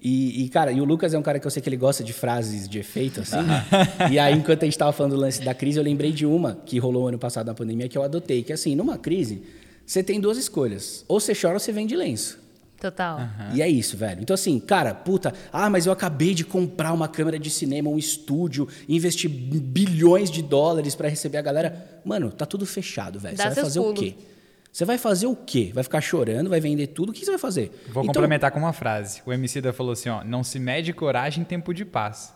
[0.00, 2.04] E, e, cara, e o Lucas é um cara que eu sei que ele gosta
[2.04, 3.38] de frases de efeito, assim.
[4.12, 6.58] e aí, enquanto a gente tava falando do lance da crise, eu lembrei de uma
[6.66, 8.42] que rolou ano passado na pandemia, que eu adotei.
[8.42, 9.42] Que assim, numa crise,
[9.84, 11.04] você tem duas escolhas.
[11.08, 12.38] Ou você chora ou você vende lenço.
[12.80, 13.20] Total.
[13.54, 14.20] E é isso, velho.
[14.20, 17.96] Então, assim, cara, puta, ah, mas eu acabei de comprar uma câmera de cinema, um
[17.96, 22.00] estúdio, investir bilhões de dólares pra receber a galera.
[22.04, 23.34] Mano, tá tudo fechado, velho.
[23.36, 24.00] Dá Você vai fazer o pulos.
[24.00, 24.14] quê?
[24.76, 25.70] Você vai fazer o quê?
[25.72, 27.08] Vai ficar chorando, vai vender tudo?
[27.08, 27.70] O que você vai fazer?
[27.88, 29.22] Vou Então, complementar com uma frase.
[29.24, 32.34] O MC da falou assim, ó, não se mede coragem em tempo de paz.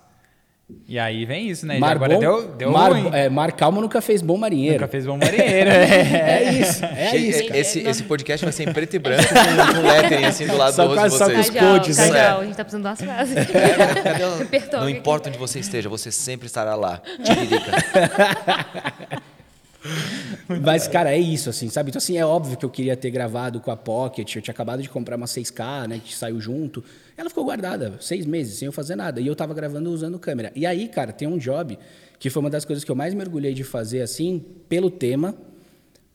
[0.89, 1.79] E aí vem isso, né?
[1.79, 3.11] Mar, agora bom, deu, deu mar, ruim.
[3.13, 4.77] é, mar calmo nunca fez bom marinheiro.
[4.81, 5.69] Nunca fez bom marinheiro.
[5.69, 6.45] é.
[6.47, 7.59] É isso, é isso, cara.
[7.59, 10.73] esse, esse podcast vai ser em preto e branco com, com lettering assim do lado
[10.75, 11.47] Só do com rosto de as- só com vocês.
[11.49, 12.09] os Cajal, codes, né?
[12.09, 13.37] Cajal, a gente tá precisando de umas frases.
[14.39, 14.97] Repertório Não aqui.
[14.99, 17.03] importa onde você esteja, você sempre estará lá.
[17.23, 17.71] Tiririca.
[20.63, 21.91] Mas, cara, é isso, assim, sabe?
[21.91, 24.37] Então, assim, é óbvio que eu queria ter gravado com a Pocket.
[24.37, 26.01] Eu tinha acabado de comprar uma 6K, né?
[26.05, 26.85] Que saiu junto.
[27.17, 29.21] Ela ficou guardada seis meses, sem eu fazer nada.
[29.21, 30.53] E eu tava gravando usando câmera.
[30.55, 31.79] E aí, cara, tem um job
[32.19, 35.35] que foi uma das coisas que eu mais mergulhei de fazer, assim, pelo tema,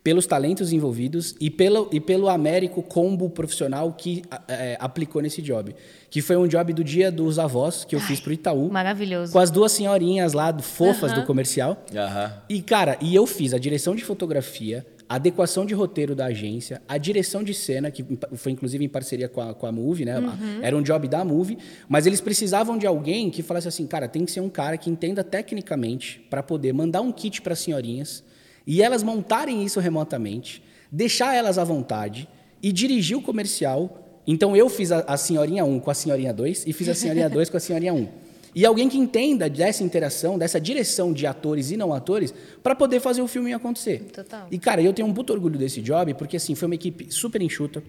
[0.06, 5.76] pelos talentos envolvidos e pelo, e pelo Américo combo profissional que é, aplicou nesse job.
[6.12, 8.70] Que foi um job do dia dos avós que eu fiz pro Itaú.
[8.72, 9.34] Maravilhoso.
[9.34, 11.84] Com as duas senhorinhas lá, fofas do comercial.
[11.92, 12.34] Aham.
[12.48, 16.84] E, cara, e eu fiz a direção de fotografia, a adequação de roteiro da agência,
[16.88, 20.22] a direção de cena, que foi inclusive em parceria com a, com a Movie, né?
[20.62, 21.58] Era um job da Movie,
[21.90, 24.88] mas eles precisavam de alguém que falasse assim, cara, tem que ser um cara que
[24.88, 28.24] entenda tecnicamente para poder mandar um kit para senhorinhas
[28.66, 32.28] e elas montarem isso remotamente, deixar elas à vontade
[32.62, 34.22] e dirigir o comercial.
[34.26, 37.30] Então eu fiz a, a senhorinha 1 com a senhorinha 2 e fiz a senhorinha
[37.30, 38.08] 2 com a senhorinha 1.
[38.56, 43.02] E alguém que entenda dessa interação, dessa direção de atores e não atores, para poder
[43.02, 44.04] fazer o filme acontecer.
[44.14, 44.48] Total.
[44.50, 47.42] E, cara, eu tenho um puto orgulho desse job, porque, assim, foi uma equipe super
[47.42, 47.84] enxuta.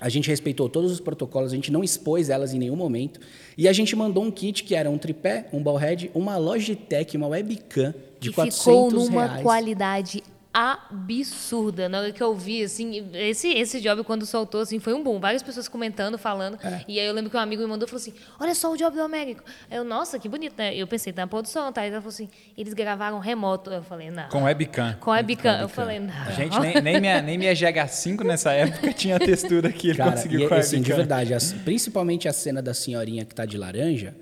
[0.00, 3.20] A gente respeitou todos os protocolos, a gente não expôs elas em nenhum momento.
[3.56, 7.26] E a gente mandou um kit que era um tripé, um ballhead, uma Logitech, uma
[7.26, 9.42] webcam de que 400 ficou numa reais.
[9.42, 11.88] qualidade absurda.
[11.88, 15.20] Na hora que eu vi, assim, esse, esse job quando soltou, assim, foi um boom.
[15.20, 16.58] Várias pessoas comentando, falando.
[16.64, 16.84] É.
[16.88, 18.76] E aí eu lembro que um amigo me mandou e falou assim: Olha só o
[18.76, 19.42] job do Américo.
[19.70, 20.74] Aí eu, nossa, que bonito, né?
[20.74, 21.82] Eu pensei, tá na produção, tá?
[21.82, 23.70] Falou assim: Eles gravaram remoto.
[23.70, 24.28] Eu falei, não.
[24.28, 24.96] Com webcam.
[25.00, 25.60] Com webcam.
[25.60, 26.32] Eu falei, não.
[26.34, 30.12] Gente, nem, nem minha, nem minha GH5 nessa época tinha a textura que ele Cara,
[30.12, 33.44] conseguiu e, com a assim, de verdade, as- principalmente a cena da senhorinha que tá
[33.44, 34.14] de laranja,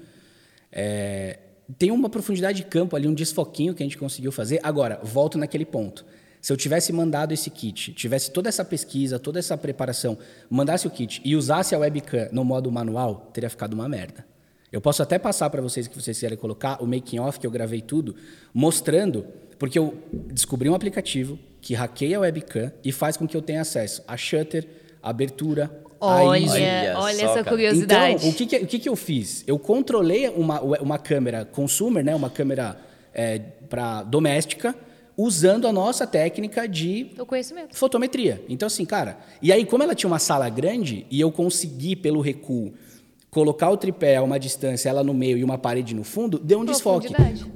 [0.70, 1.38] é,
[1.78, 4.60] tem uma profundidade de campo ali, um desfoquinho que a gente conseguiu fazer.
[4.62, 6.04] Agora, volto naquele ponto.
[6.40, 10.16] Se eu tivesse mandado esse kit, tivesse toda essa pesquisa, toda essa preparação,
[10.48, 14.24] mandasse o kit e usasse a webcam no modo manual, teria ficado uma merda.
[14.70, 17.50] Eu posso até passar para vocês que vocês quiserem colocar o making off que eu
[17.50, 18.14] gravei tudo,
[18.52, 19.26] mostrando,
[19.58, 23.62] porque eu descobri um aplicativo que hackeia a webcam e faz com que eu tenha
[23.62, 24.66] acesso a shutter,
[25.02, 25.70] abertura,
[26.00, 26.54] a Olha, ISO.
[26.54, 27.44] olha, Olha essa cara.
[27.44, 28.14] curiosidade.
[28.16, 29.42] Então, o que, que, o que, que eu fiz?
[29.46, 32.76] Eu controlei uma, uma câmera consumer, né, uma câmera
[33.12, 34.74] é, para doméstica,
[35.18, 37.10] usando a nossa técnica de
[37.72, 38.44] fotometria.
[38.48, 39.18] Então, assim, cara.
[39.42, 42.72] E aí, como ela tinha uma sala grande e eu consegui, pelo recuo,
[43.28, 46.60] colocar o tripé a uma distância, ela no meio e uma parede no fundo, deu
[46.60, 47.08] um desfoque.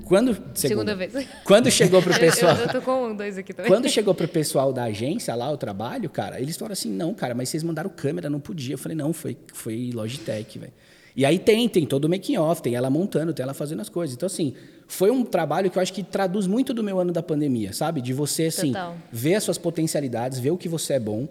[0.04, 1.12] Quando, Segunda vez.
[1.44, 2.56] Quando chegou pro pessoal.
[2.56, 3.70] Eu, eu tô com um, dois aqui também.
[3.70, 7.32] Quando chegou pro pessoal da agência lá, o trabalho, cara, eles falaram assim: não, cara,
[7.32, 8.74] mas vocês mandaram câmera, não podia.
[8.74, 10.72] Eu falei: não, foi, foi Logitech, velho.
[11.16, 13.88] E aí tem, tem todo o making off, tem ela montando, tem ela fazendo as
[13.88, 14.16] coisas.
[14.16, 14.54] Então, assim,
[14.86, 18.00] foi um trabalho que eu acho que traduz muito do meu ano da pandemia, sabe?
[18.00, 18.96] De você, assim, Total.
[19.10, 21.28] ver as suas potencialidades, ver o que você é bom,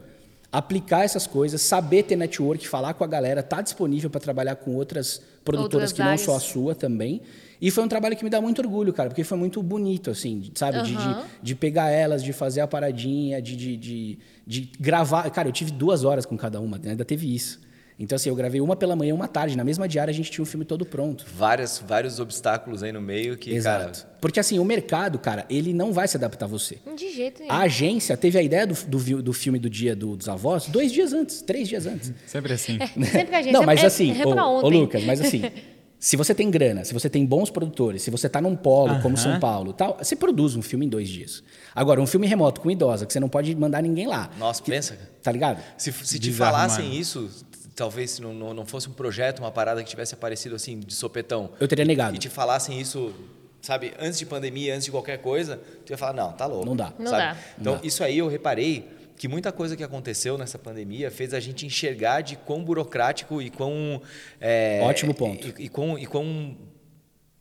[0.51, 4.75] aplicar essas coisas, saber ter network, falar com a galera, tá disponível para trabalhar com
[4.75, 7.21] outras produtoras Outras que não só a sua também.
[7.61, 10.51] E foi um trabalho que me dá muito orgulho, cara, porque foi muito bonito, assim,
[10.55, 10.81] sabe?
[10.81, 11.25] De, de, Aham.
[11.41, 15.29] de pegar elas, de fazer a paradinha, de, de, de, de gravar.
[15.29, 16.91] Cara, eu tive duas horas com cada uma, né?
[16.91, 17.59] ainda teve isso.
[18.03, 19.55] Então, assim, eu gravei uma pela manhã e uma tarde.
[19.55, 21.23] Na mesma diária a gente tinha um filme todo pronto.
[21.37, 23.99] Várias, vários obstáculos aí no meio que, Exato.
[23.99, 24.11] cara.
[24.19, 26.79] Porque, assim, o mercado, cara, ele não vai se adaptar a você.
[26.97, 27.51] De jeito nenhum.
[27.53, 30.91] A agência teve a ideia do, do, do filme do Dia do- dos Avós dois
[30.91, 32.11] dias antes, três dias antes.
[32.25, 32.79] Sempre assim.
[32.79, 34.67] Sempre que a gente Não, mas é, assim, é, é ô.
[34.69, 35.43] Lucas, mas assim,
[35.99, 39.15] se você tem grana, se você tem bons produtores, se você tá num polo como
[39.15, 41.43] São Paulo, tal, você produz um filme em dois dias.
[41.75, 44.31] Agora, um filme remoto com idosa, que você não pode mandar ninguém lá.
[44.39, 44.97] Nossa, pensa.
[45.21, 45.61] Tá ligado?
[45.77, 47.29] Se, se te falassem isso,
[47.75, 50.93] talvez se não, não, não fosse um projeto, uma parada que tivesse aparecido assim, de
[50.93, 51.51] sopetão.
[51.59, 52.15] Eu teria negado.
[52.15, 53.13] E te falassem isso,
[53.61, 56.65] sabe, antes de pandemia, antes de qualquer coisa, tu ia falar, não, tá louco.
[56.65, 56.93] Não dá.
[56.97, 57.21] Não sabe?
[57.21, 57.37] dá.
[57.59, 61.39] Então, Não isso aí eu reparei que muita coisa que aconteceu nessa pandemia fez a
[61.39, 64.01] gente enxergar de quão burocrático e quão...
[64.39, 65.47] é, Ótimo ponto.
[65.59, 66.57] E, e quão, e quão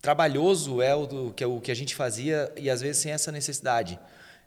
[0.01, 3.13] trabalhoso é o, do, que, é o que a gente fazia e às vezes sem
[3.13, 3.99] essa necessidade.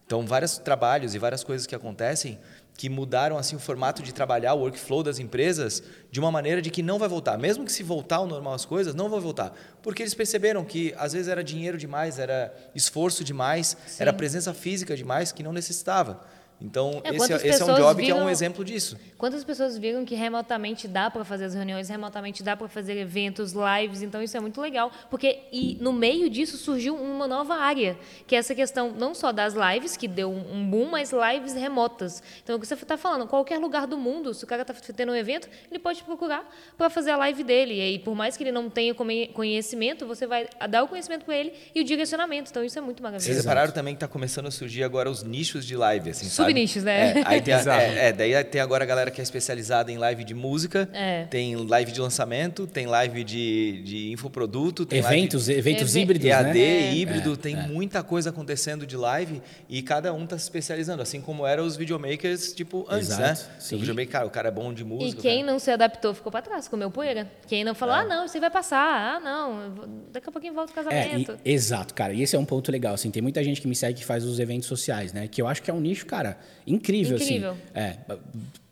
[0.05, 2.37] Então, vários trabalhos e várias coisas que acontecem
[2.75, 6.69] que mudaram assim o formato de trabalhar, o workflow das empresas de uma maneira de
[6.69, 7.37] que não vai voltar.
[7.37, 9.55] Mesmo que se voltar ao normal as coisas, não vai voltar.
[9.81, 14.95] Porque eles perceberam que às vezes era dinheiro demais, era esforço demais, era presença física
[14.95, 16.21] demais que não necessitava.
[16.61, 18.97] Então, É, esse, é, esse é um job que é um viram- exemplo disso.
[19.17, 23.53] Quantas pessoas viram que remotamente dá para fazer as reuniões, remotamente dá para fazer eventos,
[23.53, 27.97] lives, então isso é muito legal, porque e no meio disso surgiu uma nova área,
[28.25, 32.23] que é essa questão não só das lives, que deu um boom, mas lives remotas.
[32.43, 35.11] Então, o que você está falando, qualquer lugar do mundo, se o cara está tendo
[35.11, 37.75] um evento, ele pode procurar para fazer a live dele.
[37.75, 38.93] E aí, por mais que ele não tenha
[39.33, 42.49] conhecimento, você vai dar o conhecimento para ele e o direcionamento.
[42.51, 43.31] Então, isso é muito Vocês maravilhoso.
[43.31, 43.47] Exato.
[43.47, 46.27] repararam também que está começando a surgir agora os nichos de live, assim?
[46.45, 47.19] Subnichos, né?
[47.19, 49.97] É, aí tem a- é, é, daí tem agora a galera que é especializada em
[49.97, 51.25] live de música, É.
[51.25, 56.27] tem live de lançamento, tem live de, de infoproduto, tem live Eventos, eventos Eve- híbridos,
[56.27, 56.93] EAD, né?
[56.93, 61.45] híbrido, tem muita coisa acontecendo de live e cada um tá se especializando, assim como
[61.45, 63.55] eram os videomakers, tipo, antes, Exato, né?
[63.59, 63.75] sim.
[63.75, 65.21] O videomaker, cara, o cara é bom de E música.
[65.21, 65.51] quem cara.
[65.51, 67.27] não se adaptou ficou pra trás, comeu poeira.
[67.47, 67.75] Quem não É.
[67.75, 68.83] falou, ah, não, isso aí vai passar.
[68.83, 69.73] Ah, não,
[70.11, 71.37] daqui a pouquinho volta o É, casamento.
[71.43, 72.13] e- exato, cara.
[72.13, 73.09] E esse é um ponto legal, assim.
[73.11, 75.27] Tem muita gente que me segue que faz os eventos sociais, né?
[75.27, 76.32] Que eu acho que é um nicho, cara,
[76.65, 77.51] incrível, Incrível.
[77.51, 77.61] assim.
[77.73, 77.97] É,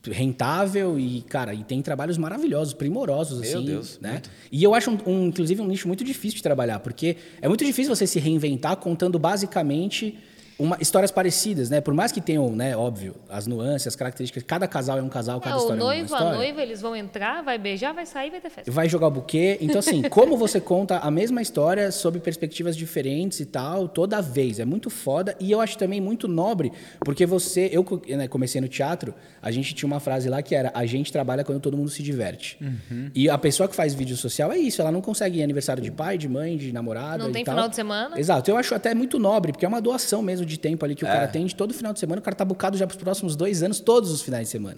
[0.09, 4.13] rentável e, cara, e tem trabalhos maravilhosos, primorosos, Meu assim, Deus, né?
[4.13, 4.29] muito.
[4.51, 7.63] E eu acho, um, um, inclusive, um nicho muito difícil de trabalhar, porque é muito
[7.63, 10.17] difícil você se reinventar contando basicamente
[10.61, 11.81] uma, histórias parecidas, né?
[11.81, 15.39] Por mais que tenham, né, óbvio, as nuances, as características, cada casal é um casal,
[15.39, 16.37] É, cada o história é uma noivo, a história.
[16.37, 18.71] noiva, eles vão entrar, vai beijar, vai sair, vai ter festa.
[18.71, 19.57] Vai jogar o buquê.
[19.59, 24.59] Então, assim, como você conta a mesma história sob perspectivas diferentes e tal, toda vez.
[24.59, 25.35] É muito foda.
[25.39, 27.69] E eu acho também muito nobre, porque você.
[27.71, 31.11] Eu né, comecei no teatro, a gente tinha uma frase lá que era: a gente
[31.11, 32.57] trabalha quando todo mundo se diverte.
[32.61, 33.09] Uhum.
[33.15, 35.91] E a pessoa que faz vídeo social é isso, ela não consegue ir aniversário de
[35.91, 37.23] pai, de mãe, de namorada.
[37.23, 37.55] Não e tem tal.
[37.55, 38.19] final de semana?
[38.19, 38.49] Exato.
[38.51, 41.07] Eu acho até muito nobre, porque é uma doação mesmo de tempo ali que o
[41.07, 41.11] É.
[41.11, 42.19] cara tem de todo final de semana.
[42.19, 44.77] O cara tá bucado já pros próximos dois anos, todos os finais de semana.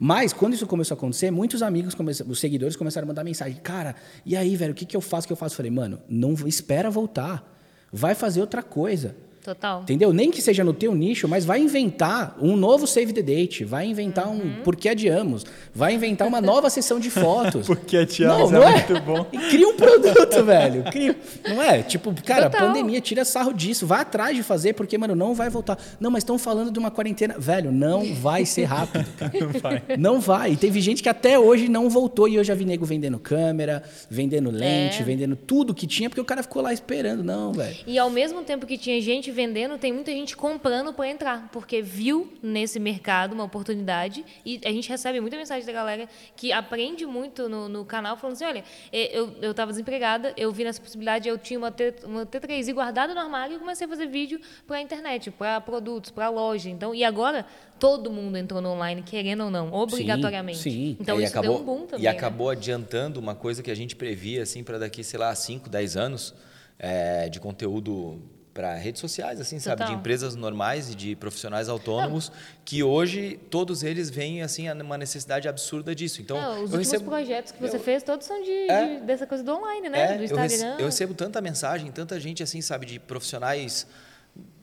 [0.00, 1.94] Mas, quando isso começou a acontecer, muitos amigos,
[2.26, 3.58] os seguidores começaram a mandar mensagem.
[3.62, 5.24] Cara, e aí, velho, o que, que eu faço?
[5.24, 5.54] O que eu faço?
[5.54, 7.44] Eu falei, mano, não espera voltar.
[7.92, 9.16] Vai fazer outra coisa.
[9.44, 9.82] Total.
[9.82, 10.12] Entendeu?
[10.12, 13.86] Nem que seja no teu nicho, mas vai inventar um novo save the date, vai
[13.86, 14.34] inventar Uhum.
[14.58, 17.66] um porquê adiamos, vai inventar uma nova sessão de fotos.
[17.68, 19.26] Porque adiamos não, é não muito bom.
[19.32, 20.84] E cria um produto, velho.
[20.84, 21.16] Cria,
[21.48, 21.82] não é?
[21.82, 22.66] Tipo, cara, Total.
[22.68, 25.78] pandemia, tira sarro disso, vai atrás de fazer, porque, mano, não vai voltar.
[26.00, 27.36] Não, mas estão falando de uma quarentena.
[27.38, 29.06] Velho, não vai ser rápido,
[29.62, 29.82] cara.
[29.98, 30.52] Não vai.
[30.52, 32.28] E teve gente que até hoje não voltou.
[32.28, 35.04] E eu já vi nego vendendo câmera, vendendo lente, É.
[35.04, 37.22] vendendo tudo que tinha, porque o cara ficou lá esperando.
[37.22, 37.76] Não, velho.
[37.86, 41.82] E ao mesmo tempo que tinha gente vendendo, tem muita gente comprando para entrar, porque
[41.82, 44.24] viu nesse mercado uma oportunidade.
[44.44, 48.34] E a gente recebe muita mensagem da galera que aprende muito no, no canal, falando
[48.34, 52.26] assim: olha, eu, eu tava desempregada, eu vi nessa possibilidade, eu tinha uma, T, uma
[52.26, 56.70] T3i guardada no armário e comecei a fazer vídeo para internet, para produtos, para loja.
[56.70, 57.46] Então, e agora
[57.78, 60.58] todo mundo entrou no online, querendo ou não, obrigatoriamente.
[60.58, 60.96] sim.
[61.00, 62.00] Então É, e isso acabou, deu um boom também.
[62.00, 62.10] E né?
[62.10, 65.96] acabou adiantando uma coisa que a gente previa assim para daqui, sei lá, 5, 10
[65.96, 66.34] anos
[66.78, 68.20] é, de conteúdo
[68.58, 70.00] para redes sociais, assim, sabe, de Total.
[70.00, 72.32] empresas normais e de profissionais autônomos,
[72.64, 76.20] que hoje todos eles veem assim a- uma necessidade absurda disso.
[76.20, 78.96] Então, É, os eu últimos recebo, projetos que você eu- fez, todos são de, É.
[78.98, 80.00] de- dessa coisa do online, né?
[80.00, 80.76] é, do eu, rece- Instagram.
[80.80, 83.86] eu recebo tanta mensagem, tanta gente assim, sabe, de profissionais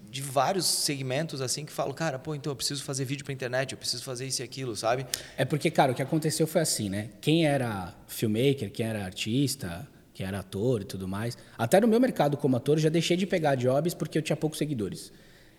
[0.10, 3.72] de vários segmentos assim que falam, cara, pô, então eu preciso fazer vídeo para internet,
[3.72, 5.06] eu preciso fazer isso e aquilo, sabe?
[5.38, 7.10] É porque, cara, o que aconteceu foi assim, né?
[7.22, 12.00] Quem era filmmaker, quem era artista, quem era ator e tudo mais, até no meu
[12.00, 15.12] mercado como ator, eu já deixei de pegar jobs porque eu tinha poucos seguidores.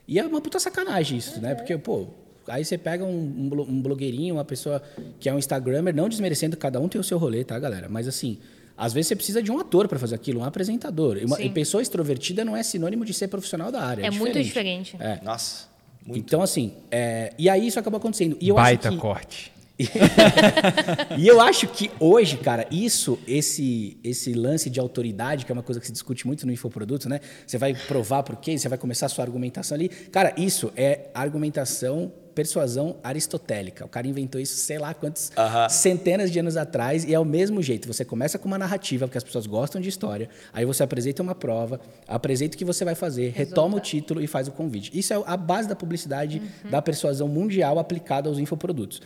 [0.08, 1.54] E é uma puta sacanagem isso, né?
[1.54, 2.06] Porque, pô,
[2.48, 4.82] aí você pega um, um blo- um blogueirinho, uma pessoa
[5.20, 7.86] que é um Instagrammer, não desmerecendo, cada um tem o seu rolê, tá, galera?
[7.88, 8.38] Mas assim.
[8.78, 11.16] Às vezes você precisa de um ator para fazer aquilo, um apresentador.
[11.16, 14.04] E, uma, e pessoa extrovertida não é sinônimo de ser profissional da área.
[14.06, 14.94] É muito diferente.
[15.00, 15.18] É.
[15.24, 15.66] Nossa,
[16.04, 16.18] muito.
[16.18, 18.36] Então, assim, é, e aí isso acabou acontecendo.
[18.38, 19.52] E eu Baita acho que, corte.
[21.18, 25.62] e eu acho que hoje, cara, isso, esse, esse lance de autoridade, que é uma
[25.62, 27.20] coisa que se discute muito no infoproduto, né?
[27.46, 29.88] Você vai provar por quê, você vai começar a sua argumentação ali.
[29.88, 33.84] Cara, isso é argumentação, persuasão aristotélica.
[33.84, 35.30] O cara inventou isso, sei lá quantos
[35.68, 37.86] centenas de anos atrás, e é o mesmo jeito.
[37.86, 41.34] Você começa com uma narrativa, porque as pessoas gostam de história, aí você apresenta uma
[41.34, 44.90] prova, apresenta o que você vai fazer, retoma o título e faz o convite.
[44.98, 49.02] Isso é a base da publicidade, da persuasão mundial aplicada aos infoprodutos.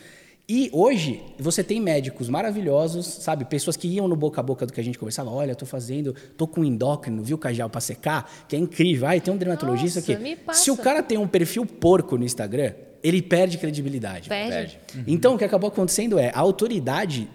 [0.53, 3.45] E hoje você tem médicos maravilhosos, sabe?
[3.45, 5.31] Pessoas que iam no boca a boca do que a gente conversava.
[5.31, 9.07] Olha, tô fazendo, tô com endócrino, viu, Cajal, pra secar, que é incrível.
[9.07, 10.21] Ai, tem um dermatologista Nossa, aqui.
[10.21, 10.65] me passa.
[10.65, 14.29] Se o cara tem um perfil porco no Instagram, ele perde credibilidade.
[14.29, 14.77] Perde.
[15.07, 17.31] Então, o que acabou acontecendo é a autoridade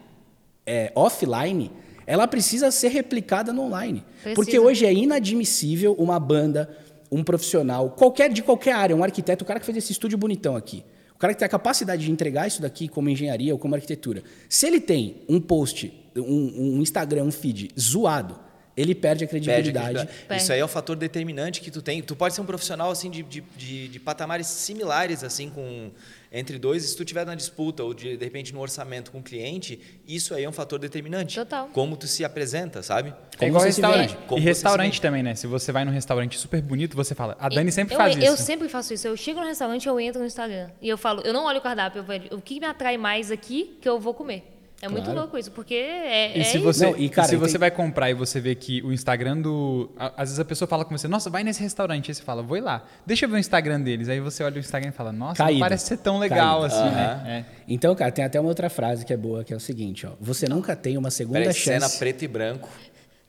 [0.65, 1.71] é, offline,
[2.05, 4.03] ela precisa ser replicada no online.
[4.23, 4.35] Precisa.
[4.35, 6.69] Porque hoje é inadmissível uma banda,
[7.09, 10.57] um profissional, qualquer de qualquer área, um arquiteto, o cara que fez esse estúdio bonitão
[10.57, 10.83] aqui.
[11.25, 14.21] O cara que tem a capacidade de entregar isso daqui como engenharia ou como arquitetura.
[14.47, 18.39] Se ele tem um post, um, um Instagram, um feed zoado,
[18.77, 19.93] ele perde a Perde credibilidade.
[19.93, 20.27] credibilidade.
[20.27, 20.43] Perde.
[20.43, 22.03] Isso aí é o fator determinante que tu tem.
[22.03, 25.89] Tu pode ser um profissional assim de, de, de, de patamares similares assim com
[26.37, 26.83] entre dois.
[26.83, 29.79] E se tu tiver na disputa ou de, de repente no orçamento com o cliente,
[30.07, 31.35] isso aí é um fator determinante.
[31.35, 31.67] Total.
[31.69, 33.09] Como tu se apresenta, sabe?
[33.09, 34.09] É Como igual você se restaurante.
[34.15, 34.27] vende.
[34.27, 35.35] Como E restaurante também, né?
[35.35, 37.35] Se você vai num restaurante super bonito, você fala.
[37.39, 38.43] A Dani sempre eu, faz eu isso.
[38.43, 39.07] sempre faço isso.
[39.07, 40.69] Eu chego no restaurante, eu entro no Instagram.
[40.81, 43.31] E eu falo, eu não olho o cardápio, eu vejo o que me atrai mais
[43.31, 44.54] aqui que eu vou comer.
[44.85, 45.19] É muito Claro.
[45.21, 47.53] louco isso, porque é, E é se você, Não, e, e cara, se e você
[47.53, 49.91] tem- vai comprar e você vê que o Instagram do.
[49.97, 52.11] Às vezes a pessoa fala com você, nossa, vai nesse restaurante.
[52.11, 52.85] Aí você fala, vou ir lá.
[53.05, 54.07] Deixa eu ver o Instagram deles.
[54.09, 56.75] Aí você olha o Instagram e fala, nossa, não parece ser tão legal Caído.
[56.75, 57.23] assim, né?
[57.25, 57.45] É.
[57.67, 60.11] Então, cara, tem até uma outra frase que é boa, que é o seguinte, ó.
[60.21, 61.97] Você nunca tem uma segunda cena chance.
[61.99, 62.69] preto e branco.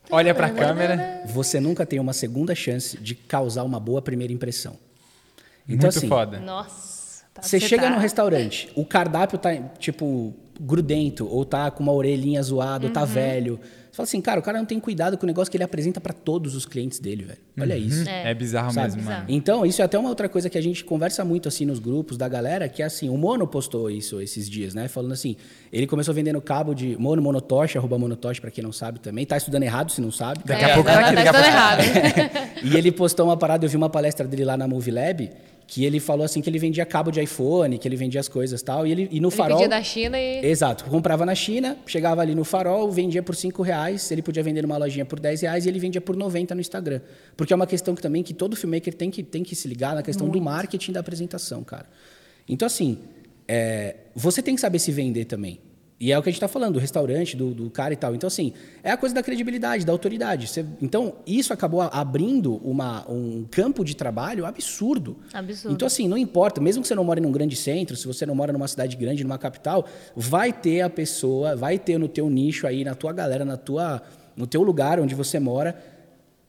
[0.09, 1.23] Olha pra câmera.
[1.25, 4.77] Você nunca tem uma segunda chance de causar uma boa primeira impressão.
[5.67, 6.39] Então, muito assim, foda.
[6.39, 7.25] Nossa.
[7.33, 11.93] tá- Você chega tá- no restaurante, o cardápio tá, tipo, grudento, ou tá com uma
[11.93, 13.05] orelhinha zoada, ou tá Uhum.
[13.07, 13.59] velho.
[13.91, 15.99] Você fala assim, cara, o cara não tem cuidado com o negócio que ele apresenta
[15.99, 17.39] pra todos os clientes dele, velho.
[17.59, 18.07] Olha isso.
[18.07, 18.95] É, bizarro Sabe?
[18.95, 19.25] mesmo, mano.
[19.27, 22.15] Então, isso é até uma outra coisa que a gente conversa muito assim nos grupos
[22.15, 24.87] da galera, que é assim, o Mono postou isso esses dias, né?
[24.87, 25.35] Falando assim,
[25.73, 29.25] ele começou vendendo cabo de Mono Monotosh, arroba Monotosh, pra quem não sabe também.
[29.25, 30.41] Tá estudando errado se não sabe.
[30.45, 32.47] Daqui É, a pouco tá, tá tá aqui, daqui a estudando pouco- errado.
[32.71, 35.29] E ele postou uma parada, eu vi uma palestra dele lá na Movie Lab,
[35.67, 38.61] que ele falou assim que ele vendia cabo de iPhone, que ele vendia as coisas
[38.61, 39.57] e tal, e ele e no Ele farol.
[39.57, 40.45] pedia da China e...
[40.45, 44.61] Exato, comprava na China, chegava ali no farol, vendia por 5 reais, ele podia vender
[44.61, 47.01] numa lojinha por 10 reais e ele vendia por 90 no Instagram.
[47.35, 49.93] Porque é uma questão que também que todo filmmaker tem que, tem que se ligar
[49.93, 51.85] na questão do marketing da apresentação, cara.
[52.47, 52.99] Então, assim,
[53.45, 55.59] é, você tem que saber se vender também.
[55.99, 58.13] E é o que a gente está falando, do restaurante, do, do cara e tal.
[58.13, 60.47] Então, assim, é a coisa da credibilidade, da autoridade.
[60.47, 65.17] Você- então, isso acabou abrindo uma, um campo de trabalho absurdo.
[65.33, 65.73] Absurdo.
[65.73, 68.35] Então, assim, não importa, mesmo que você não mora num grande centro, se você não
[68.35, 72.67] mora numa cidade grande, numa capital, vai ter a pessoa, vai ter no teu nicho
[72.67, 74.03] aí, na tua galera, na tua,
[74.35, 75.75] no teu lugar onde você mora,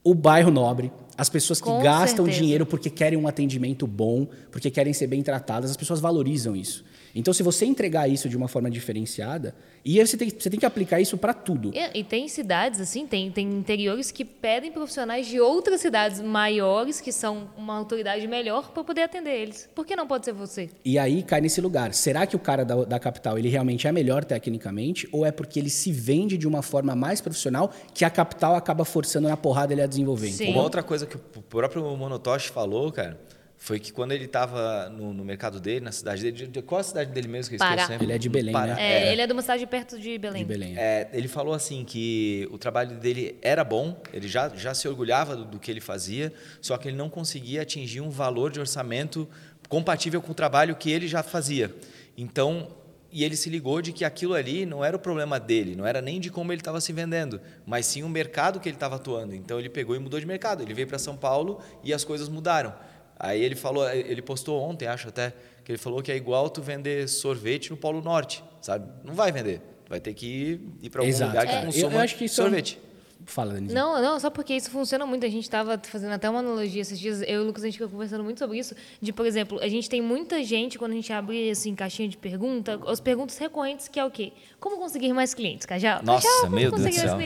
[0.05, 2.39] o bairro nobre, as pessoas que Com gastam certeza.
[2.43, 6.85] dinheiro porque querem um atendimento bom, porque querem ser bem tratadas, as pessoas valorizam isso.
[7.15, 10.59] Então, se você entregar isso de uma forma diferenciada, e aí você tem, você tem
[10.61, 11.73] que aplicar isso para tudo.
[11.75, 17.01] E, e tem cidades, assim, tem, tem interiores que pedem profissionais de outras cidades maiores,
[17.01, 19.69] que são uma autoridade melhor, para poder atender eles.
[19.75, 20.71] Por que não pode ser você?
[20.85, 21.95] E aí cai nesse lugar.
[21.95, 25.09] Será que o cara da, da capital ele realmente é melhor tecnicamente?
[25.13, 28.85] Ou é porque ele se vende de uma forma mais profissional que a capital acaba
[28.85, 30.31] forçando na porrada ele a desenvolver?
[30.31, 30.53] Sim.
[30.53, 33.19] Uma outra coisa que o próprio Monotoshi falou, cara,
[33.61, 36.81] foi que quando ele estava no, no mercado dele, na cidade dele, de- de, qual
[36.81, 37.87] a cidade dele mesmo que eu Pará.
[37.89, 38.07] sempre?
[38.07, 38.75] Ele é de Belém, Pará.
[38.77, 38.81] né?
[39.09, 40.43] É, Ele é de uma cidade perto de Belém.
[40.45, 40.79] De Belém.
[40.79, 40.81] é.
[40.81, 45.35] É, ele falou assim que o trabalho dele era bom, ele já, já se orgulhava
[45.35, 49.29] do, do que ele fazia, só que ele não conseguia atingir um valor de orçamento
[49.69, 51.75] compatível com o trabalho que ele já fazia.
[52.17, 52.69] Então,
[53.11, 56.01] e ele se ligou de que aquilo ali não era o problema dele, não era
[56.01, 59.35] nem de como ele estava se vendendo, mas sim o mercado que ele estava atuando.
[59.35, 60.63] Então ele pegou e mudou de mercado.
[60.63, 62.73] Ele veio para São Paulo e as coisas mudaram.
[63.19, 65.33] Aí ele falou, ele postou ontem, acho até,
[65.65, 68.89] que ele falou que é igual tu vender sorvete no Polo Norte, sabe?
[69.05, 69.61] Não vai vender.
[69.89, 71.31] Vai ter que ir, ir para algum Exato.
[71.31, 72.79] lugar que É, eu- consuma eu acho que isso é sorvete.
[73.27, 73.75] Fala, Denise.
[73.75, 75.27] Não, não, só porque isso funciona muito.
[75.27, 77.75] A gente estava fazendo até uma analogia esses dias, eu e o Lucas, a gente
[77.75, 80.95] ficou conversando muito sobre isso, de, por exemplo, a gente tem muita gente, quando a
[80.95, 84.33] gente abre, assim, caixinha de pergunta, as perguntas recorrentes, que é o quê?
[84.61, 86.01] Como conseguir mais clientes, Cajal?
[86.03, 87.19] Nossa, Cajal, meu Deus do céu.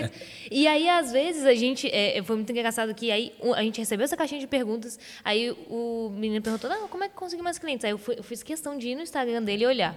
[0.51, 4.05] E aí, às vezes, a gente, é, foi muito engraçado que aí a gente recebeu
[4.05, 7.85] essa caixinha de perguntas, aí o menino perguntou, não, como é que consegui mais clientes?
[7.85, 9.97] Aí eu, fui- eu fiz questão de ir no Instagram dele e olhar.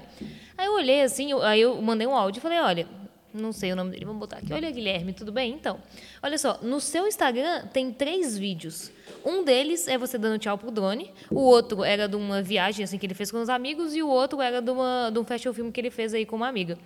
[0.58, 2.88] Aí eu olhei, assim, eu- aí eu mandei um áudio e falei, olha,
[3.36, 4.54] não sei o nome dele, vamos botar aqui.
[4.54, 5.54] Olha, Guilherme, tudo bem?
[5.54, 5.80] Então,
[6.22, 8.92] olha só, no seu Instagram tem três vídeos.
[9.24, 12.98] Um deles é você dando tchau pro drone, o outro era de uma viagem assim
[12.98, 15.54] que ele fez com os amigos e o outro era de, uma, de um festival
[15.54, 16.78] film que ele fez aí com uma amiga.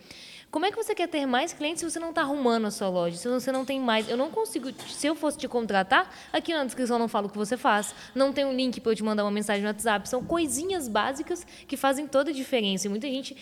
[0.52, 2.90] Como é que você quer ter mais clientes se você não está arrumando a sua
[2.90, 3.16] loja?
[3.18, 4.10] Se você não tem mais.
[4.10, 4.72] Eu não consigo.
[4.88, 7.94] Se eu fosse te contratar, aqui na descrição não falo o que você faz.
[8.16, 10.10] Não tem um link para eu te mandar uma mensagem no WhatsApp.
[10.10, 12.88] São coisinhas básicas que fazem toda a diferença.
[12.88, 13.38] E muita gente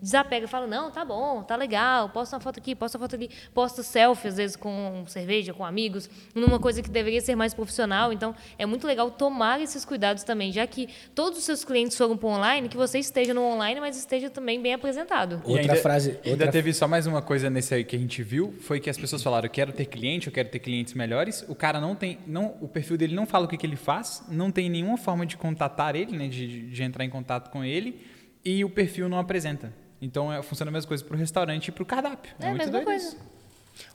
[0.00, 3.16] desapega e fala: não, tá bom, tá legal, posta uma foto aqui, posta uma foto
[3.16, 7.52] ali, posta selfie, às vezes com cerveja, com amigos, numa coisa que deveria ser mais
[7.52, 8.12] profissional.
[8.12, 12.16] Então, é muito legal tomar esses cuidados também, já que todos os seus clientes foram
[12.16, 15.42] para online, que você esteja no online, mas esteja também bem apresentado.
[15.44, 18.54] Outra ainda- frase- outra- teve só mais uma coisa nesse aí que a gente viu,
[18.60, 21.42] foi que as pessoas falaram, eu quero ter cliente, eu quero ter clientes melhores.
[21.48, 24.22] O cara não tem, não, o perfil dele não fala o que, que ele faz,
[24.28, 28.06] não tem nenhuma forma de contatar ele, né, de, de entrar em contato com ele,
[28.44, 29.72] e o perfil não apresenta.
[29.98, 32.34] Então é, funciona a mesma coisa para o restaurante e para o cardápio.
[32.38, 33.08] É a muito mesma coisa.
[33.08, 33.31] isso.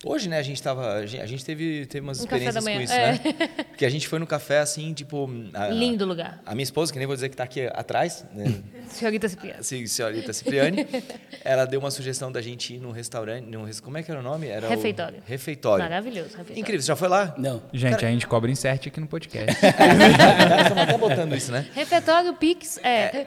[0.04, 0.96] Hoje, né, a gente tava.
[0.96, 3.12] A gente, teve, teve umas Um experiências com isso, é.
[3.14, 3.20] né?
[3.70, 5.30] Porque a gente foi no café assim, tipo.
[5.54, 6.42] a- Lindo lugar.
[6.46, 8.62] A minha esposa, que nem vou dizer que está aqui atrás, né?
[8.90, 9.64] Senhorita Cipriano.
[9.64, 10.86] Sim, senhorita Cipriani,
[11.44, 13.46] ela deu uma sugestão da gente ir num restaurante.
[13.46, 14.48] Num, res- como é que era o nome?
[14.48, 15.22] Era o- Refeitório.
[15.26, 15.84] Refeitório.
[15.84, 16.30] Maravilhoso.
[16.30, 16.60] refeitório.
[16.60, 17.34] Incrível, você já foi lá?
[17.38, 17.62] Não.
[17.74, 19.52] Gente, a gente cobra insert aqui no podcast.
[19.52, 21.68] Estamos até botando isso, né?
[21.74, 23.26] Refeitório Pix, é.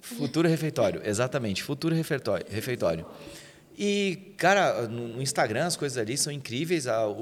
[0.00, 1.62] Futuro refeitório, exatamente.
[1.62, 2.46] Futuro refeitório.
[2.50, 3.06] refeitório.
[3.80, 7.12] E, cara, no Instagram as coisas ali são incríveis, a- o,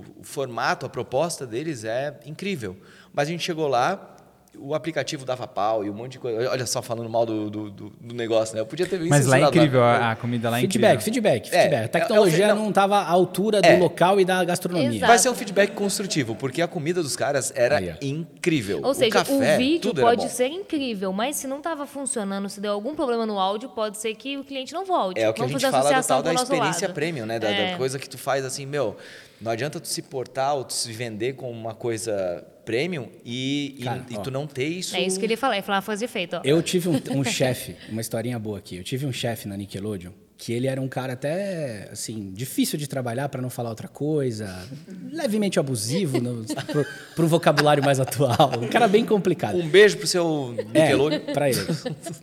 [0.00, 2.76] o- o formato, a proposta deles é incrível.
[3.12, 4.13] Mas a gente chegou lá,
[4.58, 6.50] o aplicativo dava pau e um monte de coisa.
[6.50, 8.60] Olha só, falando mal do, do, do- do negócio, né?
[8.60, 11.04] Eu podia ter visto Mas lá é incrível, a, a comida lá é feedback, incrível.
[11.22, 11.80] feedback, É, feedback.
[11.80, 13.76] A é- tecnologia é o não estava à altura do É.
[13.76, 14.88] local e da gastronomia.
[14.90, 15.06] Exato.
[15.06, 18.80] Vai ser um feedback construtivo, porque a comida dos caras era Aí, incrível.
[18.82, 22.48] Ou seja, o, café, vídeo tudo era pode ser incrível, mas se não estava funcionando,
[22.48, 25.20] se deu algum problema no áudio, pode ser que o cliente não volte.
[25.20, 26.94] É o que Vamos a gente fala do tal da experiência lado.
[26.94, 27.38] premium, né?
[27.38, 27.76] Da, da É.
[27.76, 28.96] coisa que tu faz assim, meu,
[29.40, 33.84] não adianta tu se portar ou tu se vender com uma coisa premium e, e-
[33.84, 34.20] Cara, e ó.
[34.20, 34.96] tu não ter isso.
[34.96, 36.36] É isso que ele falou, ele falou, fazer efeito.
[36.36, 36.40] Ó.
[36.44, 38.76] Eu tive um, um chefe, uma historinha boa aqui.
[38.76, 42.88] Eu tive um chefe na Nickelodeon que ele era um cara até, assim, difícil de
[42.88, 44.68] trabalhar, para não falar outra coisa,
[45.12, 46.20] levemente abusivo
[46.66, 48.52] pro, pro vocabulário mais atual.
[48.60, 49.56] Um cara bem complicado.
[49.56, 51.20] Um beijo pro seu Nickelodeon.
[51.28, 51.60] É, pra ele.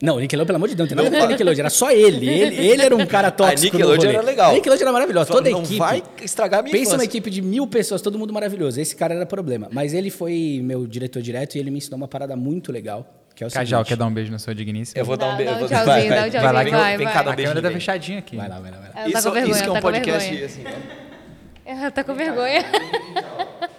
[0.01, 2.29] Não, Nickelodeon, pelo amor de Deus, não tem nada a Nickelodeon, era só ele.
[2.29, 2.55] ele.
[2.55, 3.77] Ele era um cara tóxico.
[3.77, 4.51] no Nickelodeon era legal.
[4.51, 5.79] A Nickelodeon era maravilhosa, Só toda a não equipe.
[5.79, 8.79] vai estragar a minha Pensa numa equipe de mil pessoas, todo mundo maravilhoso.
[8.79, 9.69] Esse cara era problema.
[9.71, 13.45] Mas ele foi meu diretor direto e ele me ensinou uma parada muito legal, que
[13.45, 13.87] é o Cajal, seguinte.
[13.89, 15.01] quer dar um beijo na sua digníssima?
[15.01, 15.51] Eu vou dar um Dá- beijo.
[15.51, 16.29] dá um tchauzinho, vai, dá um vai.
[16.29, 17.13] tchauzinho, Vai lá, vem, vai, vem vai.
[17.15, 17.49] cá dar um A beijo.
[17.51, 18.37] câmera tá fechadinha aqui.
[18.37, 18.93] Vai lá, vai lá, vai lá.
[18.93, 21.71] Tá Isso, com vergonha, isso que é um tá podcast assim, ó.
[21.71, 22.63] Ela tá com vergonha.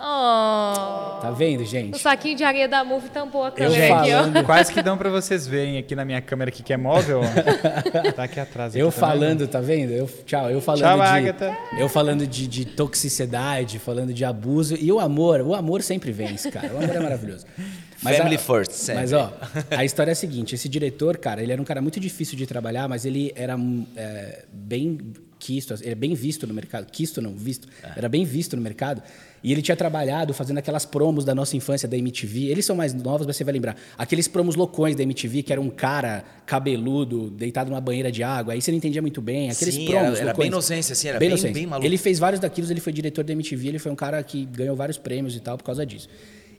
[0.00, 1.20] oh.
[1.20, 1.98] Tá vendo, O gente?
[1.98, 4.18] saquinho de areia da Move tampou a Eu câmera aqui, ó.
[4.18, 7.20] falando, Quase que dão pra vocês verem aqui na minha câmera aqui que é móvel.
[7.22, 8.10] ó.
[8.12, 8.74] Tá aqui atrás.
[8.74, 9.10] eu aqui, tá vendo?
[9.20, 9.90] falando, tá vendo?
[9.92, 11.58] Eu, tchau, eu falando Tchau, de Agatha.
[11.78, 16.50] eu falando de, de toxicidade, falando de abuso e o amor, o amor sempre vence,
[16.50, 16.72] cara.
[16.74, 17.46] O amor é maravilhoso.
[18.00, 19.02] Family a- first, sempre.
[19.02, 19.30] Mas ó,
[19.70, 22.46] a história é a seguinte: esse diretor, cara, ele era um cara muito difícil de
[22.46, 24.98] trabalhar, mas ele era hum, é, bem
[25.40, 26.86] quisto, ele é bem visto no mercado.
[26.90, 27.66] Quisto não, visto.
[27.96, 29.02] Era bem visto no mercado.
[29.42, 32.44] E ele tinha trabalhado fazendo aquelas promos da nossa infância da MTV.
[32.48, 33.74] Eles são mais novos, mas você vai lembrar.
[33.96, 38.52] Aqueles promos loucões da MTV, que era um cara cabeludo, deitado numa banheira de água.
[38.52, 39.50] Aí você não entendia muito bem.
[39.50, 40.38] Aqueles Sim, promos era- era loucões.
[40.44, 41.54] bem inocência, assim, era bem- inocência.
[41.54, 41.86] bem maluco.
[41.86, 44.76] Ele fez vários daqueles, ele foi diretor da MTV, ele foi um cara que ganhou
[44.76, 46.08] vários prêmios e tal por causa disso.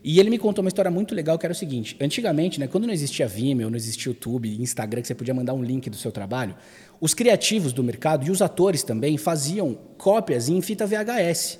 [0.04, 2.88] E ele me contou uma história muito legal que era o seguinte: antigamente, né, quando
[2.88, 6.10] não existia Vimeo, não existia YouTube, Instagram, que você podia mandar um link do seu
[6.10, 6.56] trabalho,
[7.02, 11.58] os criativos do mercado e os atores também faziam cópias em fita VHS.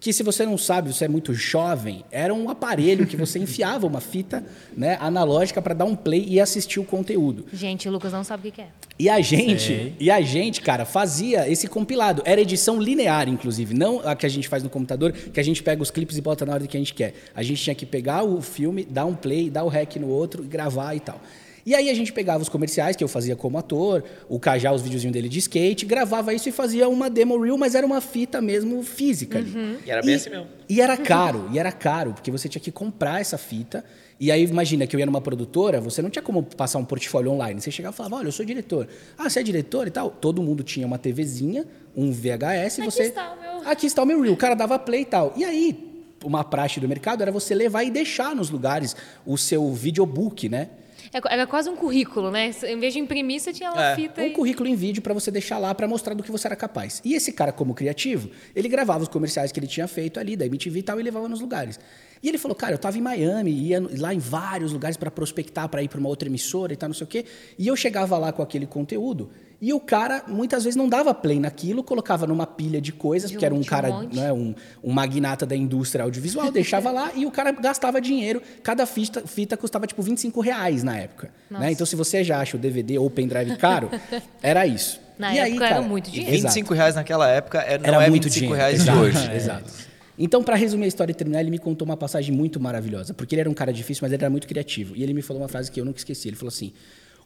[0.00, 3.86] Que se você não sabe, você é muito jovem, era um aparelho que você enfiava
[3.86, 4.44] uma fita
[4.76, 7.46] né, analógica para dar um play e assistir o conteúdo.
[7.52, 8.68] Gente, o Lucas não sabe o que é.
[8.98, 12.22] E a gente, e a gente, cara, fazia esse compilado.
[12.24, 15.62] Era edição linear, inclusive, não a que a gente faz no computador, que a gente
[15.62, 17.14] pega os clipes e bota na ordem que a gente quer.
[17.32, 20.42] A gente tinha que pegar o filme, dar um play, dar o rec no outro,
[20.42, 21.20] e gravar e tal.
[21.64, 24.82] E aí a gente pegava os comerciais que eu fazia como ator, o Cajá, os
[24.82, 28.40] videozinhos dele de skate, gravava isso e fazia uma demo reel, mas era uma fita
[28.40, 29.78] mesmo física ali.
[29.84, 30.46] E era bem assim mesmo.
[30.68, 33.84] E era caro, e era caro, porque você tinha que comprar essa fita.
[34.20, 37.32] E aí, imagina que eu ia numa produtora, você não tinha como passar um portfólio
[37.32, 37.58] online.
[37.58, 38.86] Você chegava e falava, olha, eu sou diretor.
[39.16, 40.10] Ah, você é diretor e tal?
[40.10, 43.02] Todo mundo tinha uma TVzinha, um VHS, e Aqui você...
[43.04, 43.68] está o meu.
[43.68, 44.34] Aqui está o meu reel.
[44.34, 45.32] O cara dava play e tal.
[45.36, 45.90] E aí,
[46.22, 48.94] uma praxe do mercado era você levar e deixar nos lugares
[49.24, 50.68] o seu videobook, né?
[51.12, 52.50] É- Era quase um currículo, né?
[52.66, 53.94] Em vez de imprimir, você tinha uma É.
[53.96, 54.30] fita Um aí.
[54.32, 57.00] currículo em vídeo para você deixar lá para mostrar do que você era capaz.
[57.04, 60.46] E esse cara, como criativo, ele gravava os comerciais que ele tinha feito ali, da
[60.46, 61.78] MTV e tal, e levava nos lugares.
[62.22, 65.68] E ele falou, cara, eu tava em Miami, ia lá em vários lugares para prospectar,
[65.68, 67.24] para ir para uma outra emissora e tal, não sei o quê.
[67.58, 69.30] E eu chegava lá com aquele conteúdo.
[69.62, 73.44] E o cara, muitas vezes, não dava play naquilo, colocava numa pilha de coisas, porque
[73.44, 74.16] era um Junte um cara, monte.
[74.16, 78.40] né, um, um magnata da indústria audiovisual, deixava lá e o cara gastava dinheiro.
[78.62, 81.30] Cada fita, fita custava tipo 25 reais na época.
[81.50, 81.72] Né?
[81.72, 83.90] Então, se você já acha o DVD ou o pendrive caro,
[84.42, 84.98] era isso.
[85.18, 86.32] Na E época era cara, muito E dinheiro.
[86.32, 88.56] 25 reais naquela época era, não Era é muito 25 dinheiro.
[88.56, 89.32] reais Exato, de hoje.
[89.36, 89.72] Exato.
[90.18, 93.34] Então, para resumir a história e terminar, ele me contou uma passagem muito maravilhosa, porque
[93.34, 94.96] ele era um cara difícil, mas ele era muito criativo.
[94.96, 96.28] E ele me falou uma frase que eu nunca esqueci.
[96.28, 96.72] Ele falou assim: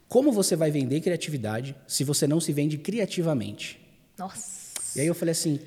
[0.08, 3.80] Como você vai vender criatividade se você não se vende criativamente?
[4.18, 4.98] Nossa.
[4.98, 5.58] E aí eu falei assim,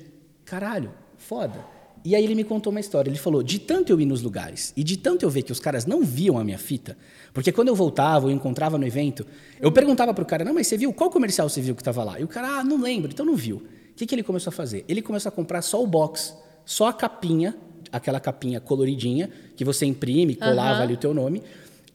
[0.44, 1.64] caralho, foda.
[2.04, 3.10] E aí ele me contou uma história.
[3.10, 5.60] Ele falou, de tanto eu ir nos lugares e de tanto eu ver que os
[5.60, 6.96] caras não viam a minha fita,
[7.34, 9.26] porque quando eu voltava, eu encontrava no evento,
[9.60, 10.92] eu perguntava pro cara, não, mas você viu?
[10.92, 12.18] Qual comercial você viu que estava lá?
[12.18, 13.56] E o cara, ah, não lembro, então não viu.
[13.56, 14.84] O que, que ele começou a fazer?
[14.88, 16.34] Ele começou a comprar só o box,
[16.64, 17.56] só a capinha,
[17.90, 20.82] aquela capinha coloridinha, que você imprime, colava Aham.
[20.82, 21.42] ali o teu nome.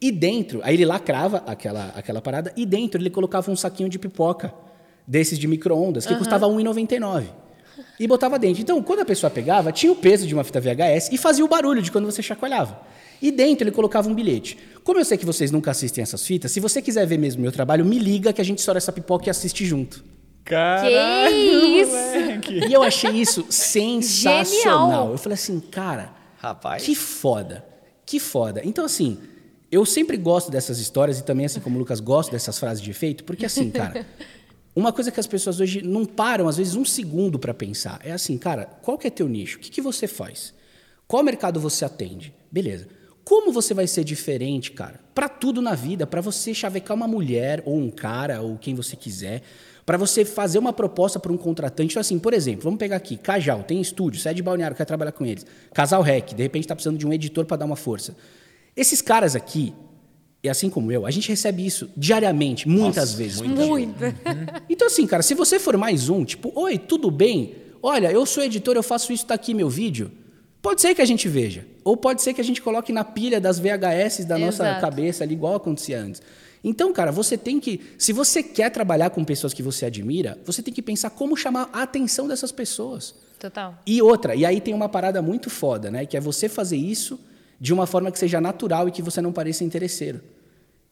[0.03, 3.97] E dentro, aí ele lacrava aquela, aquela parada, e dentro ele colocava um saquinho de
[3.97, 4.53] pipoca,
[5.07, 7.23] desses de micro-ondas, que custava R$ 1,99.
[7.97, 8.61] E botava dentro.
[8.61, 11.47] Então, quando a pessoa pegava, tinha o peso de uma fita VHS e fazia o
[11.47, 12.81] barulho de quando você chacoalhava.
[13.21, 14.57] E dentro ele colocava um bilhete.
[14.83, 17.53] Como eu sei que vocês nunca assistem essas fitas, se você quiser ver mesmo meu
[17.53, 20.03] trabalho, me liga que a gente estoura essa pipoca e assiste junto.
[20.43, 21.91] Caralho, isso?
[21.93, 22.67] moleque.
[22.67, 24.89] E eu achei isso sensacional.
[24.89, 25.11] Genial.
[25.13, 26.83] Eu falei assim, cara, Rapaz.
[26.83, 27.65] que foda.
[28.05, 28.61] Que foda.
[28.65, 29.17] Então, assim,
[29.73, 32.91] eu sempre gosto dessas histórias e também, assim como o Lucas, gosto dessas frases de
[32.91, 34.05] efeito, porque, assim, cara,
[34.75, 38.11] uma coisa que as pessoas hoje não param, às vezes, um segundo para pensar é
[38.11, 39.57] assim, cara, qual que é teu nicho?
[39.57, 40.53] O que, que você faz?
[41.07, 42.33] Qual mercado você atende?
[42.51, 42.87] Beleza.
[43.23, 44.99] Como você vai ser diferente, cara?
[45.15, 48.95] Para tudo na vida, para você chavecar uma mulher ou um cara ou quem você
[48.95, 49.41] quiser,
[49.85, 51.93] para você fazer uma proposta para um contratante.
[51.93, 55.13] Então, assim, por exemplo, vamos pegar aqui, Cajal, tem estúdio, sede de balneário, quer trabalhar
[55.13, 55.45] com eles.
[55.73, 58.15] Casal Rec, de repente está precisando de um editor para dar uma força.
[58.75, 59.73] Esses caras aqui,
[60.43, 63.41] e assim como eu, a gente recebe isso diariamente, muitas Nossa, vezes.
[63.41, 64.15] muita Muita.
[64.69, 67.55] Então, assim, cara, se você for mais um, tipo, oi, tudo bem?
[67.81, 70.11] Olha, eu sou editor, eu faço isso, tá aqui meu vídeo.
[70.61, 71.65] Pode ser que a gente veja.
[71.83, 74.81] Ou pode ser que a gente coloque na pilha das VHS da nossa Exato.
[74.81, 76.21] cabeça ali, igual acontecia antes.
[76.63, 77.81] Então, cara, você tem que.
[77.97, 81.69] Se você quer trabalhar com pessoas que você admira, você tem que pensar como chamar
[81.73, 83.13] a atenção dessas pessoas.
[83.37, 83.77] Total.
[83.85, 86.05] E outra, e aí tem uma parada muito foda, né?
[86.05, 87.19] Que é você fazer isso
[87.63, 90.19] de uma forma que seja natural e que você não pareça interesseiro.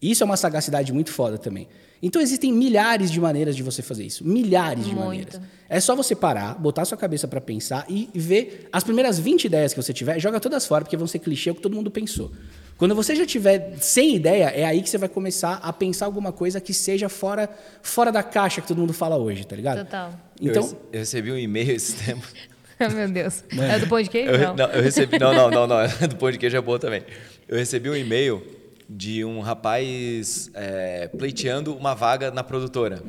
[0.02, 1.68] Isso é uma sagacidade muito foda também.
[2.02, 4.26] Então existem milhares de maneiras de você fazer isso.
[4.26, 5.06] Milhares de Muito.
[5.06, 5.42] maneiras.
[5.68, 9.74] É só você parar, botar sua cabeça pra pensar e ver as primeiras 20 ideias
[9.74, 11.92] que você tiver, joga todas fora, porque vão ser clichê é o que todo mundo
[11.92, 12.32] pensou.
[12.78, 16.32] Quando você já tiver sem ideia, é aí que você vai começar a pensar alguma
[16.32, 17.50] coisa que seja fora,
[17.84, 19.84] fora da caixa que todo mundo fala hoje, tá ligado?
[19.84, 20.14] Total.
[20.40, 22.26] Então, eu, eu recebi um e-mail esse tempo.
[22.94, 23.44] Meu Deus.
[23.52, 24.32] É do pão de queijo?
[24.32, 24.56] Eu, Não.
[24.56, 25.20] não, eu recebi.
[25.20, 25.78] Não, não, não, não.
[26.08, 27.04] Do pão de queijo é boa também.
[27.48, 28.42] Eu recebi um e-mail
[28.90, 33.02] de um rapaz é, pleiteando uma vaga na produtora.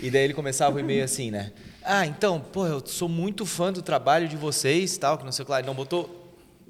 [0.00, 1.52] E daí ele começava o e-mail assim, né?
[1.82, 5.42] Ah, então, pô, eu sou muito fã do trabalho de vocês, tal, que não sei
[5.42, 5.58] o que lá.
[5.58, 6.22] Ele não botou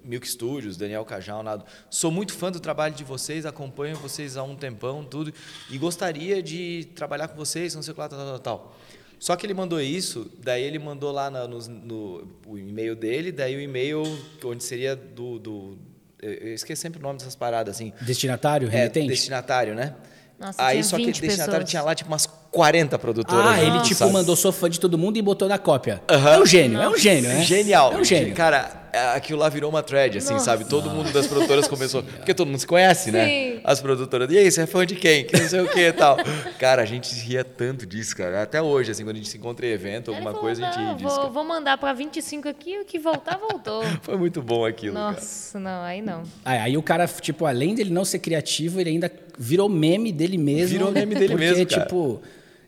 [0.05, 1.65] Milk Studios, Daniel Cajal, nada.
[1.91, 5.33] Sou muito fã do trabalho de vocês, acompanho vocês há um tempão, tudo,
[5.71, 8.77] e gostaria de trabalhar com vocês, não sei o que lá, tal, tal, tal.
[9.23, 13.61] Só que ele mandou isso, daí ele mandou lá no, o e-mail dele, daí o
[13.61, 14.03] e-mail
[14.45, 15.79] onde seria do, do
[16.21, 17.93] eu esqueci sempre o nome dessas paradas assim.
[18.01, 19.07] destinatário, É, remetente?
[19.07, 19.95] destinatário, né?
[20.41, 21.71] Nossa, Aí tinha só que 20 destinatário pessoas.
[21.71, 23.47] tinha lá tipo umas 40 produtoras.
[23.47, 24.13] Ah, ele junto, tipo sabe?
[24.13, 26.03] mandou sou fã de todo mundo e botou na cópia.
[26.09, 26.35] Aham.
[26.35, 27.43] É um gênio, é um gênio, né?
[27.43, 27.95] Genial.
[27.95, 28.35] É um gênio.
[28.35, 28.83] Cara,
[29.15, 30.67] aquilo lá virou uma thread, assim, sabe?
[30.67, 32.03] Todo mundo das produtoras começou.
[32.03, 33.27] Porque todo mundo se conhece, né?
[33.27, 33.61] Sim.
[33.65, 34.31] As produtoras.
[34.31, 35.25] E aí, você é fã de quem?
[35.25, 36.19] Que não sei o que e tal.
[36.59, 38.43] Cara, a gente ria tanto disso, cara.
[38.43, 40.67] Até hoje, assim, quando a gente se encontra em evento, Aí alguma falou, coisa, a
[40.67, 41.09] gente ri não, disso.
[41.09, 41.29] vou, cara.
[41.31, 43.83] vou mandar pra 25 aqui, o que voltar, voltou.
[44.03, 45.13] Foi muito bom aquilo, cara.
[45.13, 46.23] Nossa, não, aí não.
[46.45, 50.37] Ah, aí o cara, tipo, além dele não ser criativo, ele ainda virou meme dele
[50.37, 50.77] mesmo.
[50.77, 51.83] Virou meme dele porque, mesmo, cara.
[51.83, 52.21] tipo,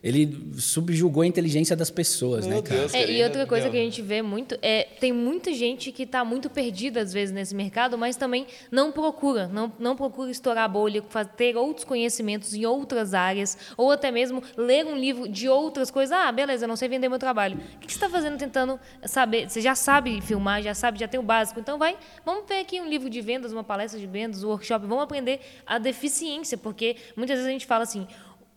[0.04, 2.80] ele subjugou a inteligência das pessoas, Meu né, cara?
[2.80, 2.92] Deus.
[2.92, 6.22] É, e outra coisa que a gente vê muito é tem muita gente que está
[6.22, 10.68] muito perdida às vezes nesse mercado, mas também não procura, não, não procura estourar a
[10.68, 11.02] bolha,
[11.38, 16.12] ter outros conhecimentos em outras áreas, ou até mesmo ler um livro de outras coisas.
[16.14, 17.56] Ah, beleza, eu não sei vender meu trabalho.
[17.56, 19.48] O que que você está fazendo tentando saber?
[19.48, 21.60] Você já sabe filmar, já sabe, já tem o básico.
[21.60, 21.96] Então vai,
[22.26, 25.40] vamos ver aqui um livro de vendas, uma palestra de vendas, um workshop, vamos aprender
[25.66, 28.06] a deficiência, porque muitas vezes a gente fala assim.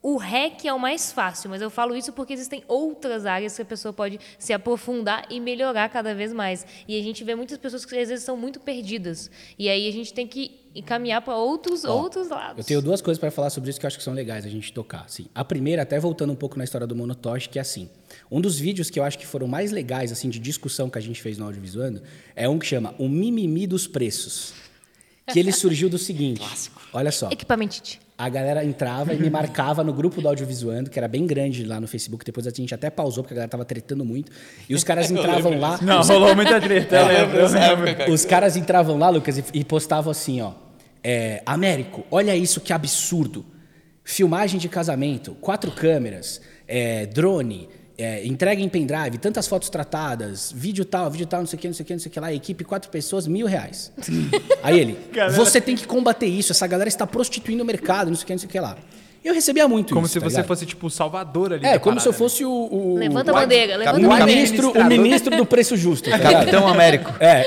[0.02, 3.62] O REC é o mais fácil, mas eu falo isso porque existem outras áreas que
[3.62, 6.66] a pessoa pode se aprofundar e melhorar cada vez mais.
[6.88, 9.30] E a gente vê muitas pessoas que às vezes são muito perdidas.
[9.58, 12.60] E aí a gente tem que encaminhar para outros, outros lados.
[12.60, 14.50] Eu tenho duas coisas para falar sobre isso que eu acho que são legais a
[14.50, 15.06] gente tocar.
[15.06, 15.26] Assim.
[15.34, 17.90] A primeira, até voltando um pouco na história do Monotosh, que é assim.
[18.32, 21.02] Um dos vídeos que eu acho que foram mais legais assim de discussão que a
[21.02, 22.04] gente fez no Audiovisuando
[22.36, 24.54] é um que chama O Mimimi dos Preços.
[25.34, 26.72] Que ele surgiu do seguinte.
[26.94, 27.30] Olha só.
[27.30, 28.07] Equipamentite.
[28.18, 31.80] A galera entrava e me marcava no grupo do Audiovisuando, que era bem grande lá
[31.80, 32.26] no Facebook.
[32.26, 34.32] Depois a gente até pausou, porque a galera tava tretando muito.
[34.68, 35.78] E os caras entravam lá.
[35.82, 37.38] Não, rolou muita treta, eu lembro.
[37.38, 38.12] Eu lembro.
[38.12, 40.54] Os caras entravam lá, Lucas, e, e postavam assim, ó.
[41.04, 43.46] É, Américo, olha isso que absurdo.
[44.04, 50.86] Filmagem de casamento, quatro câmeras, é, drone, é, entrega em pendrive, tantas fotos tratadas, vídeo
[50.86, 52.20] tal, vídeo tal, não sei o que, não sei o que, não sei o que
[52.20, 53.92] lá, equipe, quatro pessoas, mil reais.
[54.62, 54.98] Aí ele,
[55.36, 58.34] você tem que combater isso, essa galera está prostituindo o mercado, não sei o que,
[58.34, 58.78] não sei o que lá.
[59.26, 60.14] Eu recebia muito Como isso.
[60.14, 60.48] se tá você ligado?
[60.48, 62.30] fosse, tipo, o salvador ali É, da como se eu parada, né?
[62.30, 62.50] fosse o.
[62.52, 64.26] o Levanta a o- bandeira, levanta a o bandeira.
[64.26, 66.10] ministro, o ministro do preço justo.
[66.10, 66.18] Tá?
[66.20, 67.12] Capitão Américo.
[67.20, 67.46] É.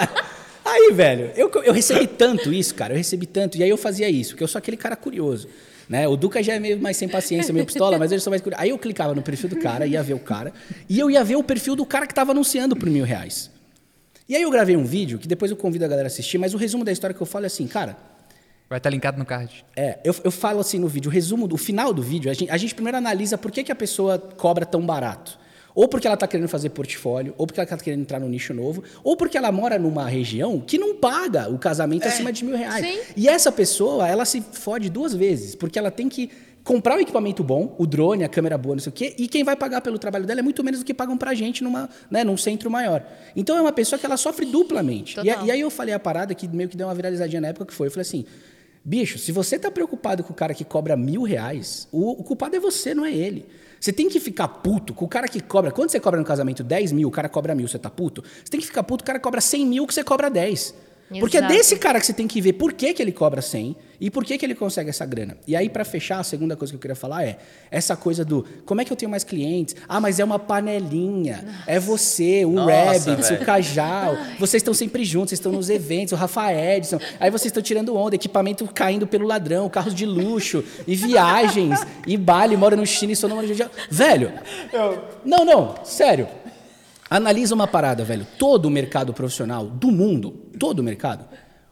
[0.64, 2.92] Aí, velho, eu, eu recebi tanto isso, cara.
[2.94, 3.58] Eu recebi tanto.
[3.58, 5.48] E aí eu fazia isso, porque eu sou aquele cara curioso.
[5.90, 6.06] Né?
[6.06, 8.62] O Duca já é meio mais sem paciência, meio pistola, mas eu sou mais curioso.
[8.62, 10.52] Aí eu clicava no perfil do cara, ia ver o cara,
[10.88, 13.50] e eu ia ver o perfil do cara que tava anunciando por mil reais.
[14.28, 16.54] E aí eu gravei um vídeo, que depois eu convido a galera a assistir, mas
[16.54, 17.96] o resumo da história que eu falo é assim, cara,
[18.68, 19.64] Vai estar linkado no card.
[19.74, 22.34] é, eu, eu falo assim no vídeo, o resumo do o final do vídeo, a
[22.34, 25.39] gente, a gente primeiro analisa por que, que a pessoa cobra tão barato.
[25.74, 28.52] Ou porque ela está querendo fazer portfólio, ou porque ela está querendo entrar no nicho
[28.52, 32.56] novo, ou porque ela mora numa região que não paga o casamento acima de mil
[32.56, 32.84] reais.
[32.84, 32.98] Sim.
[33.16, 36.30] E essa pessoa, ela se fode duas vezes, porque ela tem que
[36.62, 39.42] comprar o equipamento bom, o drone, a câmera boa, não sei o quê, e quem
[39.42, 42.22] vai pagar pelo trabalho dela é muito menos do que pagam pra gente numa, né,
[42.22, 43.02] num centro maior.
[43.34, 45.18] Então é uma pessoa que ela sofre duplamente.
[45.20, 47.66] E, e aí eu falei a parada que meio que deu uma viralizadinha na época
[47.66, 48.24] que foi, eu falei assim,
[48.82, 52.56] Bicho, se você tá preocupado com o cara que cobra mil reais, o, o culpado
[52.56, 53.46] é você, não é ele.
[53.80, 55.70] Você tem que ficar puto com o cara que cobra.
[55.70, 58.22] Quando você cobra no casamento 10 mil, o cara cobra mil, você tá puto?
[58.22, 60.74] Você tem que ficar puto, o cara cobra 100 mil, que você cobra 10.
[61.18, 61.54] Porque é Exato.
[61.54, 64.24] desse cara que você tem que ver por que, que ele cobra 100 e por
[64.24, 65.36] que, que ele consegue essa grana.
[65.46, 67.38] E aí, pra fechar, a segunda coisa que eu queria falar é
[67.70, 69.74] essa coisa do como é que eu tenho mais clientes?
[69.88, 71.44] Ah, mas é uma panelinha.
[71.66, 73.44] É você, o Nossa, Rabbits, o.
[73.44, 74.16] Cajal.
[74.38, 76.98] Vocês estão sempre juntos, vocês estão nos eventos, o Rafa Edson.
[77.18, 82.16] Aí vocês estão tirando onda, equipamento caindo pelo ladrão, carros de luxo, e viagens, e
[82.16, 83.66] Bali, mora no China e sou de...
[83.90, 84.32] Velho,
[85.24, 86.28] não, não, sério.
[87.10, 88.24] Analisa uma parada, velho.
[88.38, 91.28] Todo o mercado profissional do mundo, todo o mercado,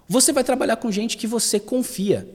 [0.08, 2.28] você vai trabalhar com gente que você confia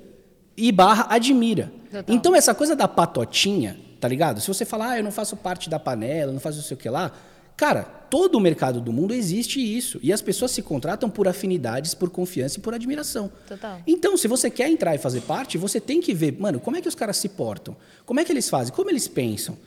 [0.56, 1.70] e barra admira.
[1.91, 2.16] Total.
[2.16, 4.39] Então essa coisa da patotinha, tá ligado?
[4.39, 6.80] Se você falar, ah, eu não faço parte da panela, não faço não sei o
[6.80, 7.12] que lá,
[7.58, 9.99] cara, todo o mercado do mundo existe isso.
[10.01, 13.30] E as pessoas se contratam por afinidades, por confiança e por admiração.
[13.47, 13.82] Total.
[13.86, 16.82] Então, se você quer entrar e fazer parte, você tem que ver, mano, como é
[16.82, 17.76] que os caras se portam?
[18.06, 18.74] Como é que eles fazem?
[18.74, 19.58] Como eles pensam?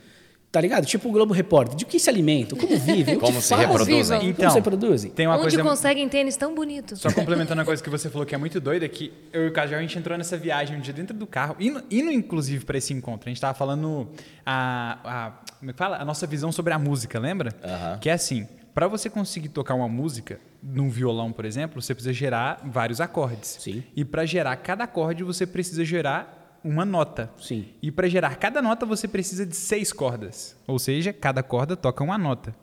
[0.57, 0.87] Tá ligado?
[0.87, 1.75] Tipo o Globo Repórter.
[1.75, 2.57] De que se alimentam?
[2.57, 3.17] Como vivem?
[3.17, 3.67] O Como se fazem?
[3.67, 4.17] reproduzem.
[4.17, 5.11] Como Então, se reproduzem?
[5.11, 6.99] Tem uma Onde coisa conseguem tênis tão bonitos?
[6.99, 9.53] Só complementando a coisa que você falou que é muito doida, que eu e o
[9.53, 12.75] Cajal, a gente entrou nessa viagem um dia dentro do carro, indo, indo inclusive para
[12.79, 13.29] esse encontro.
[13.29, 14.09] A gente tava falando
[14.43, 15.97] a, a, como é que fala?
[15.97, 17.53] a nossa visão sobre a música, lembra?
[17.63, 17.99] Aham.
[17.99, 22.13] Que é assim, para você conseguir tocar uma música num violão, por exemplo, você precisa
[22.13, 23.57] gerar vários acordes.
[23.59, 23.83] Sim.
[23.95, 26.36] E para gerar cada acorde, você precisa gerar
[26.67, 27.31] uma nota.
[27.39, 27.65] Sim.
[27.81, 30.55] E para gerar cada nota, você precisa de seis cordas.
[30.67, 32.55] Ou seja, cada corda toca uma nota.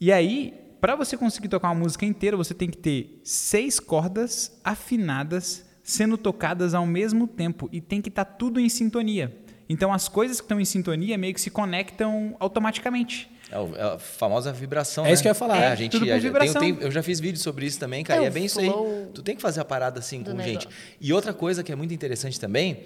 [0.00, 4.58] E aí, para você conseguir tocar uma música inteira, você tem que ter seis cordas
[4.64, 9.34] afinadas sendo tocadas ao mesmo tempo e tem que estar tudo em sintonia.
[9.70, 13.30] Então, as coisas que estão em sintonia meio que se conectam automaticamente.
[13.50, 15.04] É, é a famosa vibração.
[15.04, 15.14] É né?
[15.14, 15.56] isso que eu ia falar.
[15.58, 16.60] É, a gente, tudo por a gente- vibração.
[16.60, 18.20] tem- tem- eu já fiz vídeo sobre isso também, cara.
[18.20, 18.70] É e é bem isso aí.
[19.14, 20.66] Tu tem que fazer a parada assim com gente.
[20.66, 20.68] negócio.
[21.00, 22.80] E outra coisa que é muito interessante também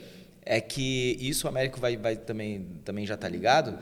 [0.45, 3.79] é que isso o Américo vai, vai também, também já tá ligado.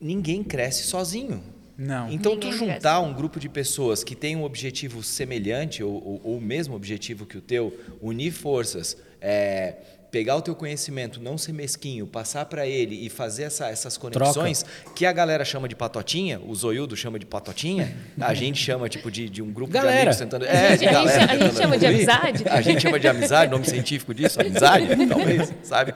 [0.00, 1.42] Ninguém cresce sozinho.
[1.78, 2.10] Não.
[2.12, 2.74] Então, Ninguém tu cresce.
[2.74, 6.74] juntar um grupo de pessoas que tem um objetivo semelhante ou, ou- ou o mesmo
[6.74, 9.76] objetivo que o teu, unir forças, é,
[10.12, 14.62] pegar o teu conhecimento, não ser mesquinho, passar para ele e fazer essa- essas conexões,
[14.94, 19.10] que a galera chama de patotinha, o Zoiudo chama de patotinha, a gente chama tipo
[19.10, 19.94] de, de um grupo Galera.
[19.94, 20.44] de amigos tentando.
[20.44, 21.32] É, de A gente- galera.
[21.32, 22.44] a gente chama de amizade?
[22.46, 25.94] A gente chama de amizade, nome científico disso, amizade, talvez, sabe?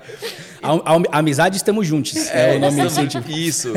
[0.62, 2.17] A, a- amizade, estamos juntos.
[2.31, 3.31] É, o nome científico.
[3.31, 3.75] Isso,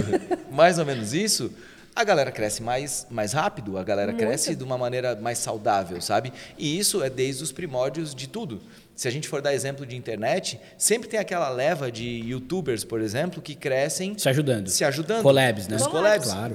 [0.49, 1.51] mais ou menos isso.
[1.99, 6.31] A galera cresce mais, mais rápido, a galera cresce de uma maneira mais saudável, sabe?
[6.57, 8.61] E isso é desde os primórdios de tudo.
[8.95, 13.01] Se a gente for dar exemplo de internet, sempre tem aquela leva de youtubers, por
[13.01, 14.69] exemplo, que crescem Se ajudando.
[14.69, 15.23] se ajudando.
[15.23, 15.75] Collabs, né?
[15.75, 16.31] Os collabs.
[16.31, 16.53] Claro.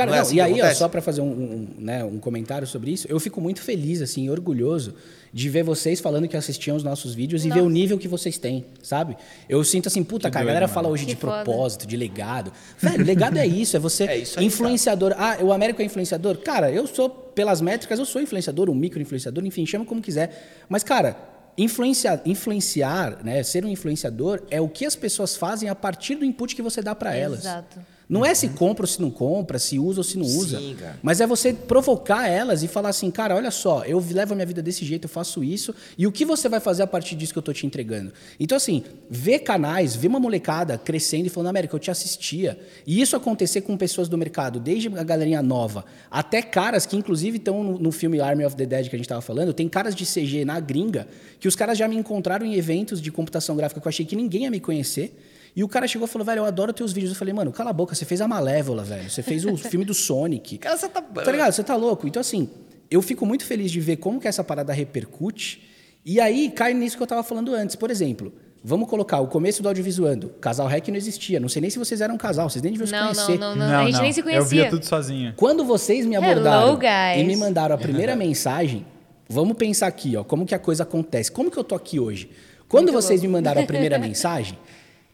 [0.00, 2.18] Cara, Não é não, assim e aí, ó, só para fazer um, um, né, um
[2.18, 4.94] comentário sobre isso, eu fico muito feliz, assim, orgulhoso
[5.32, 8.36] de ver vocês falando que assistiam os nossos vídeos e ver o nível que vocês
[8.38, 9.16] têm, sabe?
[9.48, 10.74] Eu sinto assim, puta, Que cara, a doido, galera mano.
[10.74, 11.44] fala hoje Que de foda.
[11.44, 12.52] propósito, de legado.
[12.78, 15.14] Velho, legado é isso, é você É isso aí, influenciador.
[15.16, 16.38] Ah, o Américo é influenciador?
[16.38, 20.64] Cara, eu sou, pelas métricas, eu sou influenciador, um micro-influenciador, enfim, chama como quiser.
[20.68, 21.16] Mas, cara,
[21.56, 26.24] influenciar, influenciar, né, ser um influenciador é o que as pessoas fazem a partir do
[26.24, 27.40] input que você dá para elas.
[27.40, 27.78] Exato.
[28.10, 30.58] Não é se compra ou se não compra, se usa ou se não usa.
[30.58, 30.76] Sim.
[31.00, 34.46] Mas é você provocar elas e falar assim, cara, olha só, eu levo a minha
[34.46, 37.32] vida desse jeito, eu faço isso, e o que você vai fazer a partir disso
[37.32, 38.12] que eu tô te entregando?
[38.40, 42.58] Então, assim, ver canais, ver uma molecada crescendo e falando, América, eu te assistia.
[42.84, 47.36] E isso acontecer com pessoas do mercado, desde a galerinha nova, até caras que, inclusive,
[47.36, 49.94] estão no, no filme Army of the Dead que a gente tava falando, tem caras
[49.94, 51.06] de CG na gringa,
[51.38, 54.16] que os caras já me encontraram em eventos de computação gráfica que eu achei que
[54.16, 55.14] ninguém ia me conhecer.
[55.54, 57.12] E o cara chegou e falou, velho, eu adoro teus vídeos.
[57.12, 59.10] Eu falei, mano, cala a boca, você fez a Malévola, velho.
[59.10, 60.58] Você fez o filme do Sonic.
[60.58, 61.00] Cara, você tá.
[61.02, 61.52] Tá ligado?
[61.52, 62.06] Você tá louco?
[62.06, 62.48] Então, assim,
[62.90, 65.62] eu fico muito feliz de ver como que essa parada repercute.
[66.04, 67.74] E aí cai nisso que eu tava falando antes.
[67.76, 68.32] Por exemplo,
[68.64, 70.28] vamos colocar o começo do audiovisuando.
[70.40, 71.38] Casal REC não existia.
[71.40, 73.38] Não sei nem se vocês eram um casal, vocês nem deviam se Não, conhecer.
[73.38, 74.44] não, não, não, A gente nem se Eu conhecia.
[74.48, 75.34] via tudo sozinho.
[75.36, 77.20] Quando vocês me Hello, abordaram guys.
[77.20, 78.86] e me mandaram a primeira mensagem,
[79.28, 81.30] vamos pensar aqui, ó, como que a coisa acontece.
[81.30, 82.30] Como que eu tô aqui hoje?
[82.68, 83.26] Quando Muito vocês louco.
[83.26, 84.56] me mandaram a primeira mensagem,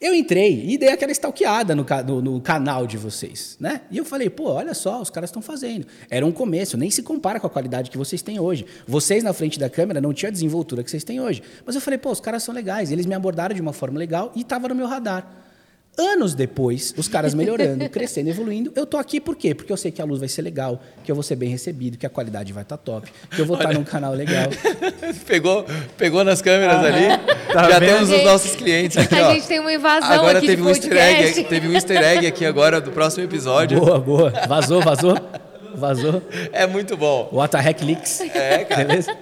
[0.00, 3.80] eu entrei e dei aquela stalkeada no, no- no canal de vocês, né?
[3.90, 5.86] E eu falei, pô, olha só, os caras estão fazendo.
[6.10, 8.66] Era um começo, nem se compara com a qualidade que vocês têm hoje.
[8.86, 11.42] Vocês na frente da câmera não tinham a desenvoltura que vocês têm hoje.
[11.64, 12.92] Mas eu falei, pô, os caras são legais.
[12.92, 15.45] Eles me abordaram de uma forma legal e estava no meu radar.
[15.98, 19.54] Anos depois, os caras melhorando, crescendo, evoluindo, eu tô aqui por quê?
[19.54, 21.96] Porque eu sei que a luz vai ser legal, que eu vou ser bem recebido,
[21.96, 24.48] que a qualidade vai estar top, que eu vou estar num canal legal.
[25.26, 25.64] Pegou,
[25.96, 27.08] pegou nas câmeras ali.
[27.52, 27.88] Tá já vendo?
[27.88, 29.32] temos os nossos clientes aqui, a ó.
[29.32, 32.44] gente tem uma invasão Agora aqui teve um easter egg, teve um easter egg aqui
[32.44, 33.80] agora do próximo episódio.
[33.80, 34.30] Boa, boa.
[34.46, 35.16] Vazou, vazou.
[35.76, 36.22] vazou.
[36.52, 37.28] É muito bom.
[37.32, 38.20] O Atahack Leaks.
[38.20, 38.84] É, cara.
[38.86, 39.16] Beleza?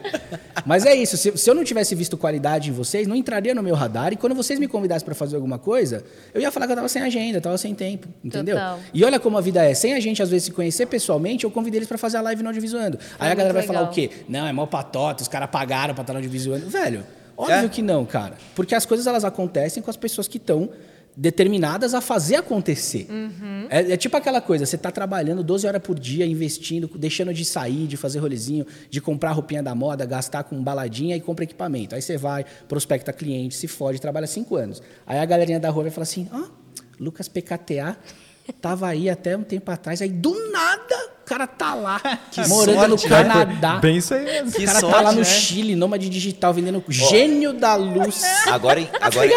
[0.64, 1.16] Mas é isso.
[1.16, 4.12] Se, se eu não tivesse visto qualidade em vocês, não entraria no meu radar.
[4.12, 6.88] E quando vocês me convidassem pra fazer alguma coisa, eu ia falar que eu tava
[6.88, 8.09] sem agenda, tava sem tempo.
[8.24, 8.57] Entendeu?
[8.57, 8.78] Total.
[8.92, 9.74] E olha como a vida é.
[9.74, 12.42] Sem a gente, às vezes, se conhecer pessoalmente, eu convidei eles pra fazer a live
[12.42, 12.98] no Audiovisuando.
[13.18, 13.74] Aí a muito galera vai legal.
[13.76, 14.11] falar o quê?
[14.28, 16.68] Não, é mó patota, os caras pagaram pra estar no Audiovisuando.
[16.68, 17.05] Velho,
[17.36, 17.68] óbvio É?
[17.68, 18.34] que não, cara.
[18.55, 20.70] Porque as coisas elas acontecem com as pessoas que estão
[21.16, 23.06] determinadas a fazer acontecer.
[23.08, 23.66] Uhum.
[23.70, 27.44] É, é tipo aquela coisa, você tá trabalhando 12 horas por dia, investindo, deixando de
[27.44, 31.94] sair, de fazer rolezinho, de comprar roupinha da moda, gastar com baladinha e compra equipamento.
[31.94, 34.82] Aí você vai, prospecta cliente, se fode, trabalha cinco anos.
[35.06, 36.44] Aí a galerinha da rua vai falar assim, ó,
[36.98, 37.96] Lucas PKTA
[38.60, 41.98] tava aí até um tempo atrás, aí do nada o cara tá lá,
[42.48, 43.24] morando no sorte, né?
[43.24, 43.76] Canadá.
[43.78, 44.50] Bem isso aí mesmo.
[44.50, 45.24] O Que cara tá sorte, lá no né?
[45.24, 48.22] Chile, nômade digital, vendendo gênio da luz.
[48.46, 49.30] Agora, agora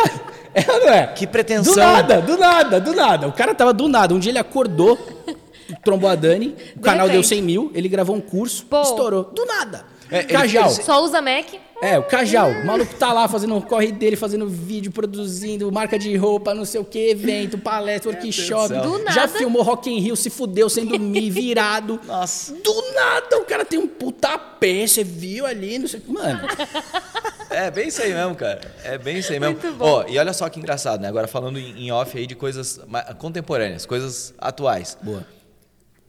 [0.60, 1.08] É, não é?
[1.08, 1.74] Que pretensão.
[1.74, 3.28] Do nada, do nada, do nada.
[3.28, 4.14] O cara tava do nada.
[4.14, 4.98] Um dia ele acordou,
[5.84, 7.28] trombou a Dani, o canal deu repente.
[7.28, 8.82] 100 mil, ele gravou um curso, Pô.
[8.82, 9.26] estourou.
[9.26, 9.86] Do nada.
[10.10, 10.72] É, Cajal.
[10.72, 11.46] ele- Só usa Mac.
[11.82, 12.50] É, o Cajal.
[12.50, 16.64] O maluco tá lá fazendo o corre dele, fazendo vídeo, produzindo, marca de roupa, não
[16.66, 18.70] sei o que, evento, palestra, workshop.
[18.70, 19.06] Deus do céu.
[19.12, 19.38] Já nada.
[19.38, 22.00] filmou Rock in Rio, se fudeu sem dormir, virado.
[22.08, 22.54] Nossa.
[22.54, 26.12] Do nada, o cara tem um puta pé, você viu ali, não sei o que.
[26.12, 26.40] Mano,
[27.58, 28.62] É bem isso aí mesmo, cara.
[28.84, 29.60] É bem isso aí mesmo.
[29.60, 29.86] Muito bom.
[29.86, 31.08] Ó, e olha só que engraçado, né?
[31.08, 32.80] Agora falando em, off aí de coisas
[33.18, 34.96] contemporâneas, coisas atuais.
[35.02, 35.26] boa.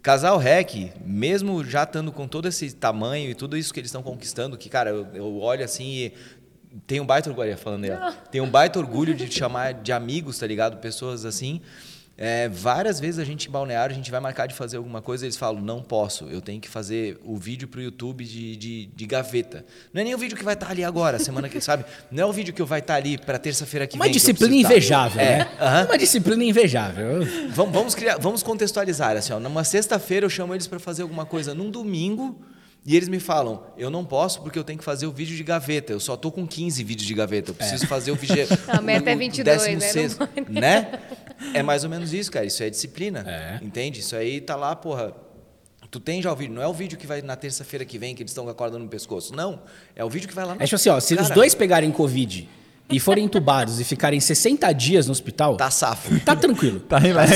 [0.03, 4.03] Casal Rec, mesmo já estando com todo esse tamanho e tudo isso que eles estão
[4.03, 6.15] conquistando, que, cara, eu, eu olho assim e
[6.87, 8.13] tenho um baita orgulho, falando aí, ó.
[8.31, 10.77] Tenho um baita orgulho de chamar de amigos, tá ligado?
[10.77, 11.63] Pessoas assim.
[12.21, 15.25] É, várias vezes a gente em balneário, a gente vai marcar de fazer alguma coisa,
[15.25, 19.07] eles falam, não posso, eu tenho que fazer o vídeo pro YouTube de, de, de
[19.07, 19.65] gaveta.
[19.95, 21.85] Não é nem o vídeo que vai estar ali agora, semana que, sabe?
[22.11, 24.13] Não é o vídeo que vai estar ali para terça-feira que Uma vem.
[24.13, 25.07] que disciplina preciso estar.
[25.07, 25.49] invejável, É, né?
[25.61, 25.85] aham.
[25.85, 27.21] Uma disciplina invejável.
[27.51, 29.39] Vamos, vamos, criar, vamos contextualizar assim, ó.
[29.39, 32.37] Numa sexta-feira eu chamo eles para fazer alguma coisa num domingo
[32.87, 35.43] e eles me falam, eu não posso porque eu tenho que fazer o vídeo de
[35.45, 35.93] gaveta.
[35.93, 37.51] Eu só tô com 15 vídeos de gaveta.
[37.51, 38.47] Eu preciso fazer o vídeo.
[38.67, 39.73] A meta é 22, né?
[39.73, 40.53] Não 16, pode.
[40.53, 40.99] né?
[41.53, 42.47] É mais ou menos isso, cara.
[42.47, 43.25] Isso é disciplina.
[43.27, 43.59] É.
[43.63, 44.01] Entende?
[44.01, 45.13] Isso aí tá lá, porra.
[45.91, 48.15] Tu tem já o vídeo, não é o vídeo que vai na terça-feira que vem
[48.15, 49.35] que eles estão com a corda no pescoço.
[49.35, 49.63] Não,
[49.97, 51.55] é o vídeo que vai lá no É tipo assim, ó, se os Cara, dois
[51.55, 52.47] pegarem Covid
[52.91, 56.19] e forem entubados e ficarem 60 dias no hospital, Tá safo.
[56.21, 56.81] tá tranquilo.
[56.81, 57.31] Tá relax.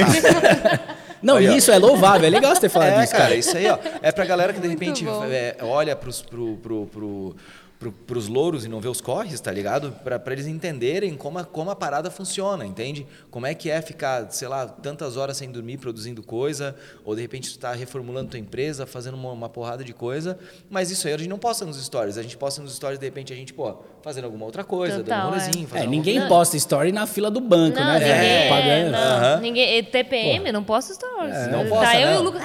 [1.22, 1.52] Não, Aí, ó.
[1.52, 3.36] isso é louvável, é legal você ter falado É, disso, cara, cara.
[3.36, 3.78] isso aí, ó.
[4.02, 7.36] É pra galera que de repente é, olha pros, pro, pro, pro,
[7.82, 9.90] pro, pros louros e não vê os corres, tá ligado?
[10.04, 13.04] Pra, pra eles entenderem como a, como a parada funciona, entende?
[13.28, 17.20] Como é que é ficar, sei lá, tantas horas sem dormir produzindo coisa, ou de
[17.22, 20.38] repente tu tá reformulando tua empresa, fazendo uma, uma porrada de coisa.
[20.70, 22.16] Mas isso aí a gente não posta nos stories.
[22.16, 25.04] A gente posta nos stories, de repente, a gente, pô, fazendo alguma outra coisa, Total,
[25.18, 25.40] dando um é.
[25.40, 26.28] rolezinho, fazendo É, ninguém Não.
[26.28, 28.24] posta story na fila do banco, Não, né, ninguém, velho?
[28.24, 28.92] é, Pagando.
[28.92, 29.40] não, Aham.
[29.40, 31.48] ninguém, é TPM, não posso stories.
[31.50, 32.22] Não tá posta, eu e o não.
[32.22, 32.42] Lucas.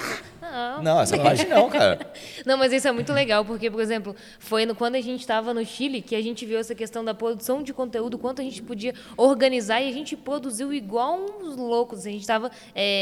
[0.51, 0.83] Não.
[0.83, 1.99] Não, essa parte não, cara.
[2.45, 5.53] Não, mas isso é muito legal, porque, por exemplo, foi no- quando a gente estava
[5.53, 8.61] no Chile que a gente viu essa questão da produção de conteúdo, quanto a gente
[8.61, 12.05] podia organizar e a gente produziu igual uns loucos.
[12.05, 12.49] A gente estava,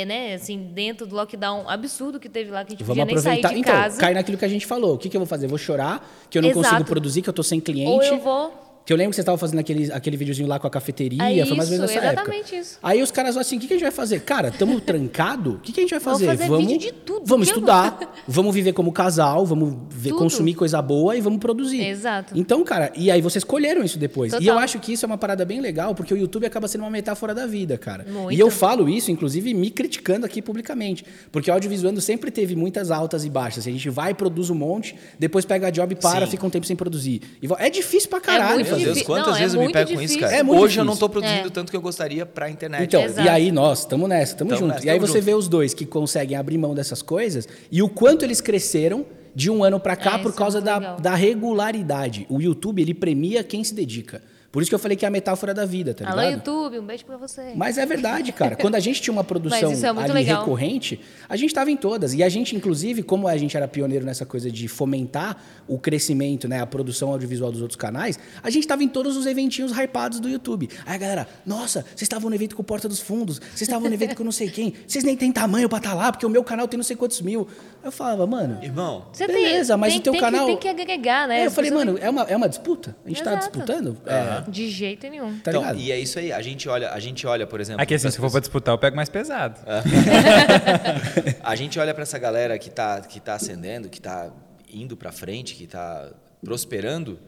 [0.08, 3.18] né, assim, dentro do lockdown absurdo que teve lá, que a gente Vamos podia nem
[3.22, 3.54] sair aproveitar.
[3.54, 4.00] de Então, casa.
[4.00, 4.96] cai naquilo que a gente falou.
[4.96, 5.48] O que, que eu vou fazer?
[5.48, 6.68] Vou chorar, que eu não Exato.
[6.70, 7.90] consigo produzir, que eu tô sem cliente.
[7.92, 8.65] Ou eu vou.
[8.86, 11.44] Que eu lembro que você estava fazendo aquele, aquele videozinho lá com a cafeteria, É
[11.46, 12.22] foi mais ou menos isso, nessa época.
[12.32, 12.78] exatamente isso.
[12.84, 14.20] Aí os caras falam assim, o que, que a gente vai fazer?
[14.22, 16.38] Cara, estamos trancado, o que, que a gente vai Vamos fazer?
[16.38, 20.80] fazer vídeo de tudo, Vamos eu estudar, vamos viver como casal, vamos ver- consumir coisa
[20.84, 21.84] boa e vamos produzir.
[21.84, 22.34] Exato.
[22.38, 24.32] Então, cara, e aí vocês colheram isso depois.
[24.34, 24.60] E eu Total.
[24.60, 27.34] acho que isso é uma parada bem legal, porque o YouTube acaba sendo uma metáfora
[27.34, 28.06] da vida, cara.
[28.08, 28.34] Muito.
[28.34, 31.04] E eu falo isso, inclusive, me criticando aqui publicamente.
[31.32, 33.66] Porque o audiovisuando sempre teve muitas altas e baixas.
[33.68, 36.32] A gente vai, produz um monte, depois pega a job e para, Sim.
[36.34, 37.22] fica um tempo sem produzir.
[37.58, 38.94] É difícil pra caralho muito Isso.
[38.94, 40.20] difí- quantas não, é vezes eu me pego com isso, difícil.
[40.22, 40.36] cara?
[40.36, 41.08] É muito Hoje eu não difícil.
[41.08, 41.52] tô produzindo É.
[41.52, 42.84] tanto que eu gostaria pra internet.
[42.84, 43.26] Então, Exato.
[43.28, 44.76] e aí nós, estamos nessa, estamos Tamo juntos.
[44.76, 45.26] nessa, E aí você junto.
[45.26, 49.50] vê os dois que conseguem abrir mão dessas coisas e o quanto eles cresceram de
[49.52, 52.26] um ano pra cá É, por é causa da, da regularidade.
[52.30, 54.22] O YouTube, ele premia quem se dedica.
[54.56, 56.36] Por isso que eu falei que é a metáfora da vida, tá Alô, ligado?
[56.38, 57.52] YouTube, um beijo pra você.
[57.58, 58.56] Mas é verdade, cara.
[58.56, 60.40] Quando a gente tinha uma produção é ali legal.
[60.40, 62.14] recorrente, a gente estava em todas.
[62.14, 65.36] E a gente, inclusive, como a gente era pioneiro nessa coisa de fomentar
[65.68, 69.26] o crescimento, né, a produção audiovisual dos outros canais, a gente estava em todos os
[69.26, 70.70] eventinhos hypados do YouTube.
[70.86, 73.90] Aí a galera, nossa, vocês estavam no evento com o Porta dos Fundos, vocês estavam
[73.90, 76.30] no evento com não sei quem, vocês nem têm tamanho pra estar lá, porque o
[76.30, 77.46] meu canal tem não sei quantos mil.
[77.84, 78.58] Eu falava, mano.
[78.64, 81.42] Irmão, Você Beleza, tem, mas tem, o teu tem canal- Que, tem que agregar, né?
[81.42, 82.96] É, eu falei, mano, é uma, é uma disputa?
[83.06, 83.50] A gente tá Exato.
[83.50, 83.98] disputando?
[84.06, 85.40] É, De jeito nenhum.
[85.40, 85.80] tá então, ligado?
[85.80, 86.32] e é isso aí.
[86.32, 87.82] A gente olha, a gente olha, por exemplo.
[87.82, 89.60] Aqui assim, se for pra disputar, eu pego mais pesado.
[91.44, 94.32] A gente olha para essa galera que está que tá ascendendo, que está
[94.72, 96.12] indo para frente, que está
[96.44, 97.20] prosperando,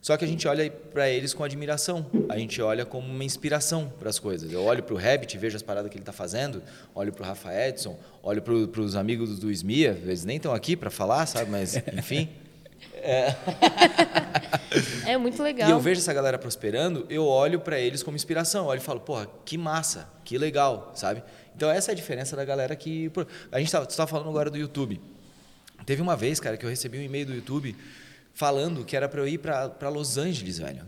[0.00, 3.90] Só que a gente olha para eles com admiração, a gente olha como uma inspiração
[3.98, 4.52] para as coisas.
[4.52, 6.62] Eu olho para o Rabbit, vejo as paradas que ele está fazendo,
[6.94, 10.76] olho para o Rafa Edson, olho para os amigos do Smia, eles nem estão aqui
[10.76, 11.50] para falar, sabe?
[11.50, 12.28] Mas, enfim.
[15.06, 15.68] É muito legal.
[15.68, 18.64] E eu vejo essa galera prosperando, eu olho para eles como inspiração.
[18.64, 21.22] Eu olho e falo, porra, que massa, que legal, sabe?
[21.54, 23.10] Então essa é a diferença da galera que.
[23.52, 25.00] A gente estava tava falando agora do YouTube.
[25.86, 27.76] Teve uma vez, cara, que eu recebi um e-mail do YouTube
[28.32, 30.84] falando que era para eu ir para Los Angeles, velho.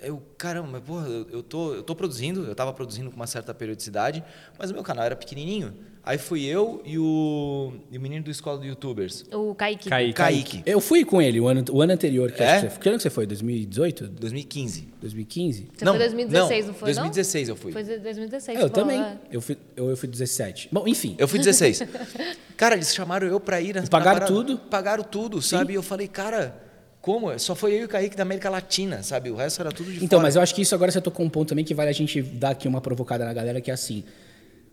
[0.00, 3.54] Eu, caramba, porra, eu, eu tô, eu tô produzindo, eu estava produzindo com uma certa
[3.54, 4.22] periodicidade,
[4.58, 5.74] mas o meu canal era pequenininho.
[6.06, 9.88] Aí fui eu e o, e o menino do escola de YouTubers, O Kaique.
[9.88, 10.12] Kaique.
[10.12, 12.30] Kaique, Eu fui com ele o ano, o ano anterior.
[12.30, 12.46] Que É?
[12.46, 13.26] acho que você, que ano que você foi?
[13.26, 14.06] 2018?
[14.06, 14.88] 2015.
[15.00, 15.68] 2015?
[15.76, 16.86] Você foi 2016, não, foi?
[16.86, 17.72] 2016 eu fui.
[17.72, 18.56] Foi 2016.
[18.56, 19.02] É, eu também.
[19.02, 19.16] é.
[19.32, 20.68] Eu fui, eu, eu fui 17.
[20.70, 21.16] Bom, enfim.
[21.18, 21.82] Eu fui 16.
[22.56, 24.58] cara, eles chamaram eu pra ir na, Pagaram na tudo?
[24.58, 25.72] Pagaram tudo, sabe?
[25.72, 26.56] E eu falei, cara,
[27.00, 27.36] como?
[27.36, 29.28] Só foi eu e o Kaique da América Latina, sabe?
[29.28, 30.22] O resto era tudo de Então, fora.
[30.22, 32.22] mas eu acho que isso agora você tocou um ponto também que vale a gente
[32.22, 34.04] dar aqui uma provocada na galera, que é assim.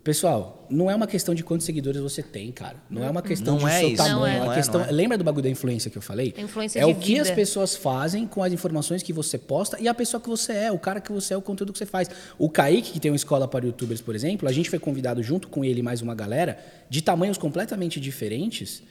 [0.04, 2.76] Pessoal, não é uma questão de quantos seguidores você tem, cara.
[2.90, 4.04] Não é uma questão Não de é seu isso.
[4.04, 4.18] tamanho.
[4.20, 4.36] Não é é.
[4.38, 4.82] uma Não é, questão.
[4.82, 4.92] é.
[4.92, 6.34] Lembra do bagulho da influência que eu falei?
[6.38, 7.36] A influência é o que as vida.
[7.36, 10.78] pessoas fazem com as informações que você posta e a pessoa que você é, o
[10.78, 12.10] cara que você é, o conteúdo que você faz.
[12.38, 15.48] O Kaique, que tem uma escola para youtubers, por exemplo, a gente foi convidado junto
[15.48, 18.84] com ele e mais uma galera de tamanhos completamente diferentes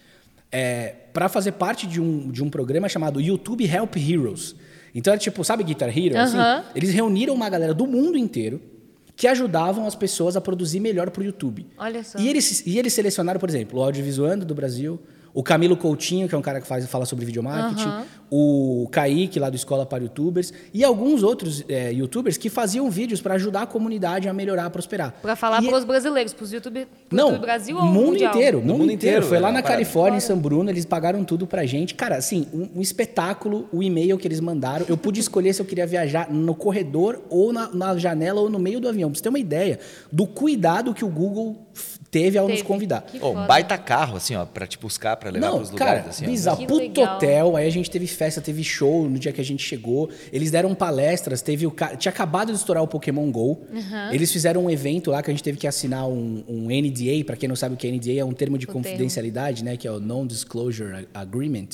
[0.50, 4.54] é, para fazer parte de um, de um programa chamado YouTube Help Heroes.
[4.94, 6.16] Então, é tipo, sabe Guitar Hero?
[6.18, 6.38] assim?
[6.38, 6.64] Aham.
[6.74, 8.60] Eles reuniram uma galera do mundo inteiro
[9.22, 11.64] que ajudavam as pessoas a produzir melhor para o YouTube.
[11.78, 12.18] Olha só.
[12.18, 15.00] E eles, e eles selecionaram, por exemplo, o Audiovisuando do Brasil,
[15.34, 18.04] o Camilo Coutinho, que é um cara que faz, fala sobre videomarketing, Aham.
[18.30, 23.20] o Kaique, lá do Escola para Youtubers, e alguns outros é, youtubers que faziam vídeos
[23.22, 25.14] para ajudar a comunidade a melhorar, a prosperar.
[25.22, 28.34] Pra falar E- pros brasileiros, pros YouTube, pro não, YouTube Brasil ou mundo mundial?
[28.34, 29.16] inteiro, mundo, mundo inteiro.
[29.18, 29.62] inteiro, Foi lá é na.
[29.62, 30.20] Califórnia, em.
[30.20, 31.94] São Bruno, eles pagaram tudo pra gente.
[31.94, 34.84] Cara, assim, um, um espetáculo, o e-mail que eles mandaram.
[34.88, 38.58] Eu pude escolher se eu queria viajar no corredor ou na, na janela ou no
[38.58, 39.10] meio do avião.
[39.10, 39.78] Pra você ter uma ideia
[40.10, 41.56] do cuidado que o Google
[42.12, 43.04] teve ao nos convidar.
[43.14, 43.46] Um foda.
[43.46, 46.28] baita carro, assim, ó, pra te buscar, pra levar Não, pros cara, lugares, assim, ó.
[46.28, 46.58] bizarro.
[46.58, 47.16] Que Puto legal.
[47.16, 50.10] hotel, aí a gente teve festa, teve show no dia que a gente chegou.
[50.30, 53.62] Eles deram palestras, teve o ca- tinha acabado de estourar o Pokémon GO.
[54.12, 57.34] Eles fizeram um evento lá que a gente teve que assinar um, um NDA, pra
[57.34, 58.82] quem não sabe o que é NDA, é um termo de O termo.
[58.84, 61.68] confidencialidade, né, que é o Non-Disclosure Agreement,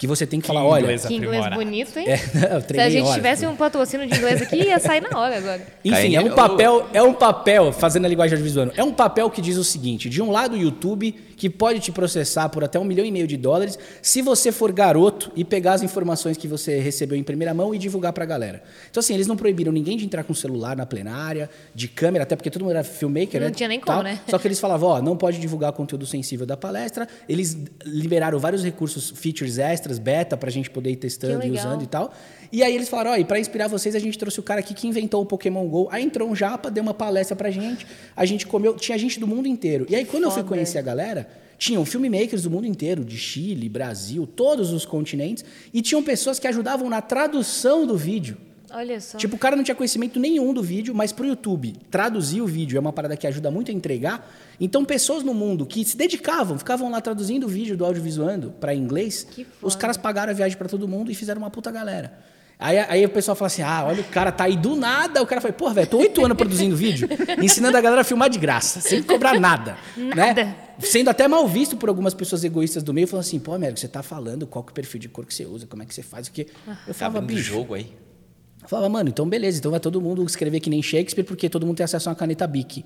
[0.00, 2.06] que você tem que, Que falar, olha, Que inglês bonito, hein?
[2.08, 2.14] É,
[2.56, 3.14] eu Se a gente horas.
[3.16, 5.60] tivesse um patrocínio de inglês aqui, ia sair na hora agora.
[5.84, 9.42] Enfim, é um papel, é um papel, fazendo a linguagem audiovisual, é um papel que
[9.42, 12.84] diz o seguinte: de um lado, o YouTube, que pode te processar por até um
[12.84, 16.78] milhão e meio de dólares, se você for garoto e pegar as informações que você
[16.78, 18.62] recebeu em primeira mão e divulgar pra galera.
[18.90, 22.36] Então, assim, eles não proibiram ninguém de entrar com celular na plenária, de câmera, até
[22.36, 23.54] porque todo mundo era filmmaker, Não né?
[23.54, 24.02] tinha nem como, Tal.
[24.02, 24.20] né?
[24.28, 27.08] Só que eles falavam, ó, não pode divulgar conteúdo sensível da palestra.
[27.26, 31.86] Eles liberaram vários recursos, features extras, beta, pra gente poder ir testando e usando e
[31.86, 32.12] tal.
[32.52, 34.74] E aí eles falaram, ó, e pra inspirar vocês, a gente trouxe o cara aqui
[34.74, 35.88] que inventou o Pokémon GO.
[35.90, 37.86] Aí entrou um japa, deu uma palestra pra gente,
[38.16, 39.86] a gente comeu, tinha gente do mundo inteiro.
[39.88, 40.54] E aí quando eu fui foda.
[40.54, 45.80] conhecer a galera, tinham filmmakers do mundo inteiro, de Chile, Brasil, todos os continentes, e
[45.80, 48.36] tinham pessoas que ajudavam na tradução do vídeo.
[48.72, 49.18] Olha só.
[49.18, 52.76] Tipo, o cara não tinha conhecimento nenhum do vídeo, mas pro YouTube, traduzir o vídeo
[52.76, 54.32] é uma parada que ajuda muito a entregar.
[54.60, 58.74] Então, pessoas no mundo que se dedicavam, ficavam lá traduzindo o vídeo do audiovisuando para
[58.74, 59.48] inglês, foda.
[59.60, 62.12] os caras pagaram a viagem para todo mundo e fizeram uma puta galera.
[62.60, 65.22] Aí, aí o pessoal fala assim: ah, olha, o cara tá aí do nada.
[65.22, 67.08] O cara fala, porra, velho, tô oito anos produzindo vídeo,
[67.42, 69.78] ensinando a galera a filmar de graça, sem cobrar nada.
[69.96, 70.44] Nada.
[70.44, 70.56] Né?
[70.78, 73.88] Sendo até mal visto por algumas pessoas egoístas do meio, falando assim, pô, Américo, você
[73.88, 75.94] tá falando qual que é o perfil de cor que você usa, como é que
[75.94, 76.42] você faz, o que.
[76.66, 77.50] Eu Tá falava, abrindo bicho.
[77.52, 77.92] jogo aí.
[78.62, 81.66] Eu falava, mano, então beleza, então vai todo mundo escrever que nem Shakespeare, porque todo
[81.66, 82.84] mundo tem acesso a uma caneta Bic.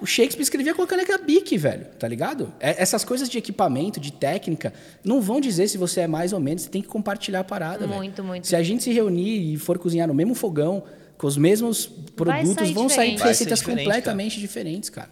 [0.00, 2.52] O Shakespeare escrevia com a caneta Bic, velho, tá ligado?
[2.60, 4.72] É- essas coisas de equipamento, de técnica,
[5.04, 7.86] não vão dizer se você é mais ou menos, você tem que compartilhar a parada,
[7.86, 7.94] velho.
[7.98, 8.46] Muito, muito.
[8.46, 10.82] Se a gente se reunir e for cozinhar no mesmo fogão,
[11.16, 13.18] com os mesmos produtos, sair vão sair diferente.
[13.18, 15.10] Vai ser receitas diferente, completamente diferentes, cara.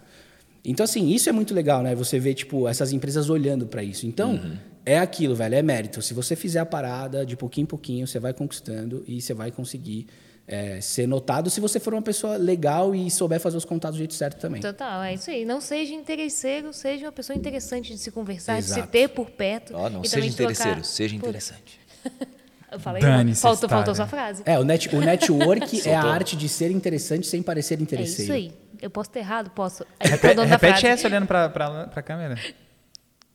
[0.65, 1.95] Então, assim, isso é muito legal, né?
[1.95, 4.07] Você vê, tipo, essas empresas olhando pra isso.
[4.07, 4.41] Então,
[4.87, 6.01] é aquilo, velho, é mérito.
[6.03, 9.51] Se você fizer a parada de pouquinho em pouquinho, você vai conquistando e você vai
[9.51, 10.07] conseguir
[10.47, 13.99] é, ser notado se você for uma pessoa legal e souber fazer os contatos do
[13.99, 14.61] jeito certo também.
[14.61, 15.45] Total, é isso aí.
[15.45, 18.89] Não seja interesseiro, seja uma pessoa interessante de se conversar, de se Exato.
[18.89, 19.75] ter por perto.
[19.77, 21.81] Ó, não e seja trocar- interesseiro, seja interessante.
[22.73, 23.03] Eu falei,
[23.35, 24.43] faltou, faltou sua frase.
[24.47, 28.23] É, o, net, o network é a arte de ser interessante sem parecer É interesseiro.
[28.23, 28.53] isso aí.
[28.81, 29.51] Eu posso ter errado?
[29.51, 29.85] Posso.
[30.01, 32.35] Aí Repete, repete essa olhando pra, pra câmera.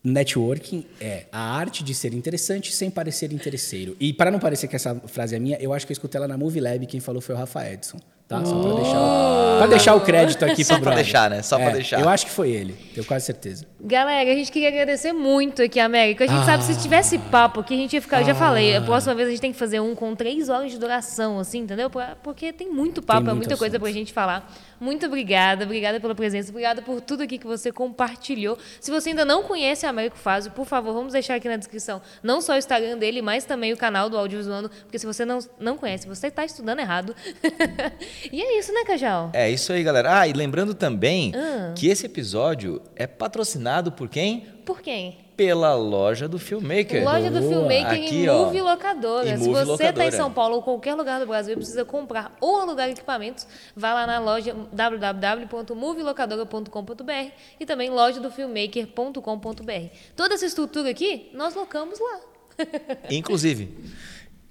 [0.08, 3.96] Networking é a arte de ser interessante sem parecer interesseiro.
[4.00, 6.28] E para não parecer que essa frase é minha, eu acho que eu escutei ela
[6.28, 8.00] na Movie Lab, quem falou foi o Rafa Edson.
[8.28, 8.44] Tá?
[8.46, 11.42] Só pra deixar, o- pra deixar o crédito aqui Só pra deixar, né?
[11.42, 12.00] Só pra É, deixar.
[12.02, 13.66] Eu acho que foi ele, tenho quase certeza.
[13.80, 16.24] Galera, a gente queria agradecer muito aqui, América.
[16.24, 18.22] A gente sabe que se tivesse papo aqui, a gente ia ficar.
[18.22, 20.72] Eu já falei, a próxima vez a gente tem que fazer um com três horas
[20.72, 21.90] de duração, assim, entendeu?
[21.90, 23.82] Pra- Porque tem muito papo, Tem é muita coisa assunto.
[23.84, 24.52] pra gente falar.
[24.80, 28.58] Muito obrigada, obrigada pela presença, obrigada por tudo aqui que você compartilhou.
[28.80, 32.00] Se você ainda não conhece a Américo Fázio, por favor, vamos deixar aqui na descrição
[32.22, 35.40] não só o Instagram dele, mas também o canal do Audiovisuando, porque se você não,
[35.60, 37.16] não conhece, você está estudando errado.
[38.32, 39.30] e é isso, né, Cajal?
[39.34, 40.20] É isso aí, galera.
[40.20, 41.74] Ah, e lembrando também Ah.
[41.76, 44.42] que esse episódio é patrocinado por quem?
[44.66, 45.18] Por quem?
[45.38, 47.04] Pela loja do Filmmaker.
[47.04, 47.52] Loja do Boa.
[47.54, 48.46] Filmmaker Aqui, em ó.
[48.46, 49.30] Move Locadora.
[49.30, 50.12] Em Se você está em.
[50.12, 53.46] São Paulo ou qualquer lugar do Brasil e precisa comprar ou alugar equipamentos,
[53.76, 59.88] vá lá na loja www.movelocadora.com.br e também loja do filmmaker.com.br.
[60.16, 62.20] Toda essa estrutura aqui, nós locamos lá.
[63.12, 63.78] Inclusive,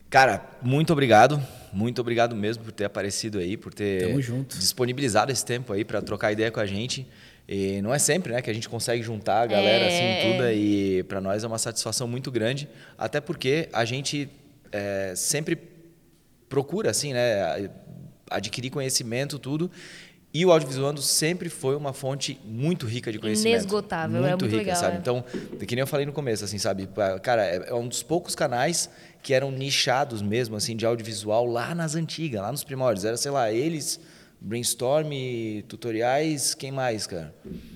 [0.08, 1.42] cara, muito obrigado.
[1.76, 4.10] Muito obrigado mesmo por ter aparecido aí, por ter
[4.48, 7.06] disponibilizado esse tempo aí para trocar ideia com a gente.
[7.46, 10.44] E não é sempre, né, que a gente consegue juntar a galera É, assim tudo
[10.44, 10.54] é.
[10.54, 12.66] e para nós é uma satisfação muito grande,
[12.96, 14.26] até porque a gente
[14.72, 15.58] é, sempre
[16.48, 17.68] procura assim, né,
[18.30, 19.70] adquirir conhecimento tudo.
[20.32, 23.54] E o audiovisuando sempre foi uma fonte muito rica de conhecimento.
[23.54, 24.96] Inesgotável, é muito rica, legal, sabe?
[24.96, 24.98] é.
[24.98, 25.24] Então,
[25.66, 26.86] que nem eu falei no começo, assim, sabe?
[27.22, 28.90] Cara, é é um dos poucos canais
[29.22, 33.04] que eram nichados mesmo, assim, de audiovisual lá nas antigas, lá nos primórdios.
[33.04, 34.00] Era, sei lá, eles,
[34.40, 35.10] brainstorm,
[35.68, 37.34] tutoriais, quem mais, cara?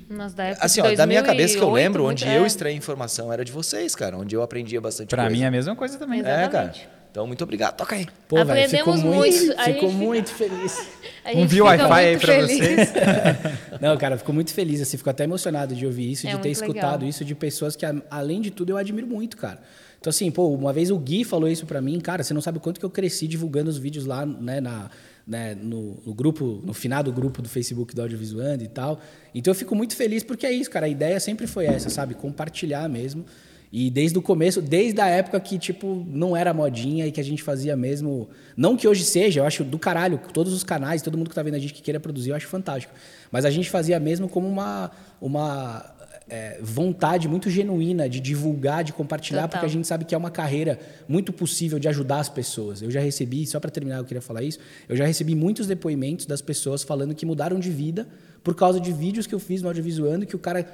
[0.09, 2.39] Nós da época Assim, ó, da minha cabeça que eu 2008, lembro, onde é.
[2.39, 5.37] eu extraí informação era de vocês, cara, onde eu aprendia bastante Pra coisa.
[5.37, 6.21] mim é a mesma coisa também.
[6.21, 6.41] Exato.
[6.41, 6.75] É, cara.
[7.11, 7.77] Então, muito obrigado.
[7.77, 8.07] Toca aí.
[8.29, 10.79] Pô, velho, ficou Aprendemos muito, muito, ficou gente- muito feliz.
[11.35, 12.59] Um fica Wi-Fi aí pra feliz.
[12.59, 12.93] vocês.
[13.81, 16.49] Não, cara, fico muito feliz, assim, fico até emocionado de ouvir isso, É de ter
[16.51, 17.09] escutado legal.
[17.09, 19.61] isso de pessoas que, além de tudo, eu admiro muito, cara.
[20.01, 22.57] Então, assim, pô, uma vez o Gui falou isso pra mim, cara, você não sabe
[22.57, 24.89] o quanto que eu cresci divulgando os vídeos lá, né, na,
[25.27, 28.99] né, no, no grupo, no final do grupo do Facebook do Audiovisuando e tal.
[29.35, 32.15] Então eu fico muito feliz porque é isso, cara, a ideia sempre foi essa, sabe?
[32.15, 33.27] Compartilhar mesmo.
[33.73, 37.25] E desde o começo, desde a época que, tipo, não era modinha e que a
[37.25, 38.29] gente fazia mesmo.
[38.57, 41.43] Não que hoje seja, eu acho do caralho, todos os canais, todo mundo que tá
[41.43, 42.93] vendo a gente que queira produzir, eu acho fantástico.
[43.31, 44.91] Mas a gente fazia mesmo como uma,
[45.21, 45.95] uma
[46.31, 49.61] é, vontade muito genuína de divulgar, de compartilhar, Total.
[49.61, 52.83] porque a gente sabe que é uma carreira muito possível de ajudar as pessoas.
[52.83, 54.59] Eu já recebi, só para terminar, eu queria falar isso,
[54.89, 58.09] eu já recebi muitos depoimentos das pessoas falando que mudaram de vida
[58.43, 60.67] por causa de vídeos que eu fiz no audiovisuando, que o cara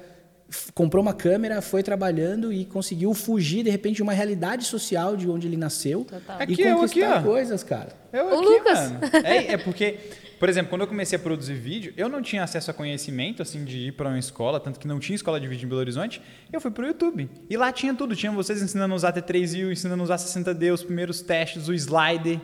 [0.73, 5.29] comprou uma câmera, foi trabalhando e conseguiu fugir de repente de uma realidade social de
[5.29, 6.39] onde ele nasceu Total.
[6.39, 7.21] e Aqui, eu conquistar aqui, ó.
[7.31, 7.89] coisas, cara.
[8.13, 8.79] Eu O aqui, Lucas.
[8.91, 8.99] mano.
[9.25, 9.97] É, é porque,
[10.39, 13.65] por exemplo, quando eu comecei a produzir vídeo, eu não tinha acesso a conhecimento, assim,
[13.65, 16.21] de ir para uma escola, tanto que não tinha escola de vídeo em Belo Horizonte,
[16.51, 17.29] eu fui pro YouTube.
[17.49, 20.83] E lá tinha tudo, tinha vocês ensinando a usar T3U, ensinando a usar 60D, os
[20.83, 22.39] primeiros testes, o slider.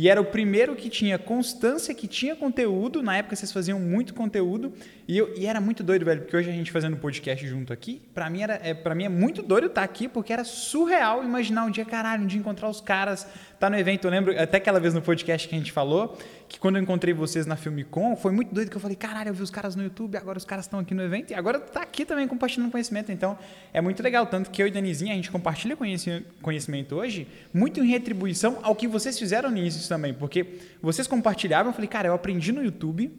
[0.00, 3.02] E era o primeiro que tinha constância, que tinha conteúdo.
[3.02, 4.72] Na época vocês faziam muito conteúdo.
[5.08, 8.00] E, eu, e era muito doido, velho, porque hoje a gente fazendo podcast junto aqui,
[8.14, 11.64] pra mim, era, é, pra mim é muito doido estar aqui, porque era surreal imaginar
[11.64, 13.26] um dia, caralho, um dia encontrar os caras,
[13.58, 14.06] tá no evento.
[14.06, 16.16] Eu lembro até aquela vez no podcast que a gente falou,
[16.48, 19.34] que quando eu encontrei vocês na Filmicon, foi muito doido que eu falei, caralho, eu
[19.34, 21.82] vi os caras no YouTube, agora os caras estão aqui no evento, e agora tá
[21.82, 23.12] aqui também compartilhando conhecimento.
[23.12, 23.38] Então,
[23.72, 24.26] é muito legal.
[24.26, 28.74] Tanto que eu e Danizinha, a gente compartilha conheci- conhecimento hoje, muito em retribuição ao
[28.74, 30.14] que vocês fizeram no início também.
[30.14, 33.12] Porque vocês compartilhavam, eu falei, cara, eu aprendi no YouTube,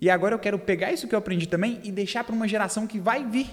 [0.00, 2.86] e agora eu quero pegar isso que eu aprendi também e deixar para uma geração
[2.86, 3.46] que vai vir.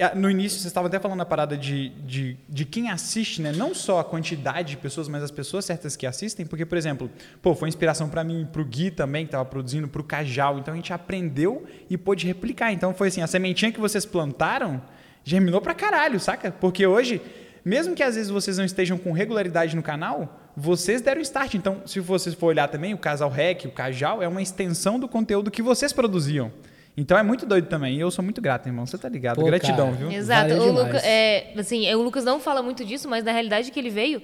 [0.00, 3.52] Ah, No início, vocês estavam até falando a parada de, de, de quem assiste, né?
[3.52, 6.44] Não só a quantidade de pessoas, mas as pessoas certas que assistem.
[6.44, 7.08] Porque, por exemplo,
[7.40, 10.58] pô, foi inspiração para mim, para o Gui também, que estava produzindo, para o Cajal.
[10.58, 12.72] Então, a gente aprendeu e pôde replicar.
[12.72, 14.82] Então, foi assim, a sementinha que vocês plantaram
[15.22, 16.50] germinou pra caralho, saca?
[16.50, 17.22] Porque hoje,
[17.64, 21.54] mesmo que às vezes vocês não estejam com regularidade no canal, vocês deram start.
[21.54, 25.08] Então, se vocês for olhar também, o Casal Rec, o Cajal, é uma extensão do
[25.08, 26.52] conteúdo que vocês produziam.
[26.96, 27.96] Então é muito doido também.
[27.96, 28.86] E eu sou muito grato, irmão.
[28.86, 29.36] Você tá ligado.
[29.36, 29.96] Pô, Gratidão, cara.
[29.96, 30.12] viu?
[30.12, 30.48] Exato.
[30.48, 30.72] Valeu O.
[30.72, 34.22] Luca, é, assim, o Lucas não fala muito disso, mas na realidade que ele veio,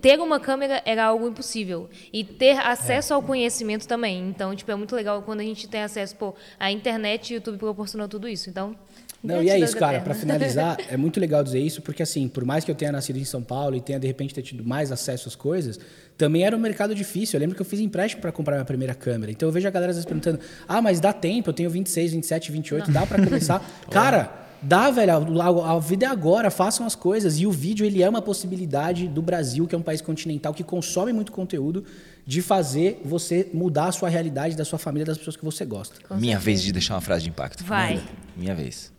[0.00, 1.88] ter uma câmera era algo impossível.
[2.12, 4.28] E ter acesso ao conhecimento também.
[4.28, 7.36] Então, tipo, é muito legal quando a gente tem acesso, pô, a internet e o
[7.36, 8.50] YouTube proporcionou tudo isso.
[8.50, 8.76] Então,
[9.22, 10.00] Não, e é isso, cara.
[10.00, 13.18] Pra finalizar, é muito legal dizer isso, porque assim, por mais que eu tenha nascido
[13.18, 15.78] em São Paulo e tenha de repente ter tido mais acesso às coisas,
[16.18, 17.36] também era um mercado difícil.
[17.36, 19.30] Eu lembro que eu fiz empréstimo para comprar minha primeira câmera.
[19.30, 21.50] Então eu vejo a galera às vezes perguntando: "Ah, mas dá tempo?
[21.50, 25.12] Eu tenho 26, 27, 28, dá para começar?" cara, dá, velho.
[25.40, 27.38] A, a vida é agora, façam as coisas.
[27.38, 30.62] E o vídeo ele é uma possibilidade do Brasil, que é um país continental que
[30.64, 31.84] consome muito conteúdo,
[32.26, 35.96] de fazer você mudar a sua realidade, da sua família, das pessoas que você gosta.
[36.16, 37.64] Minha vez de deixar uma frase de impacto.
[37.64, 38.00] Vai.
[38.36, 38.91] Minha vez.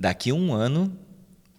[0.00, 0.90] Daqui a um ano,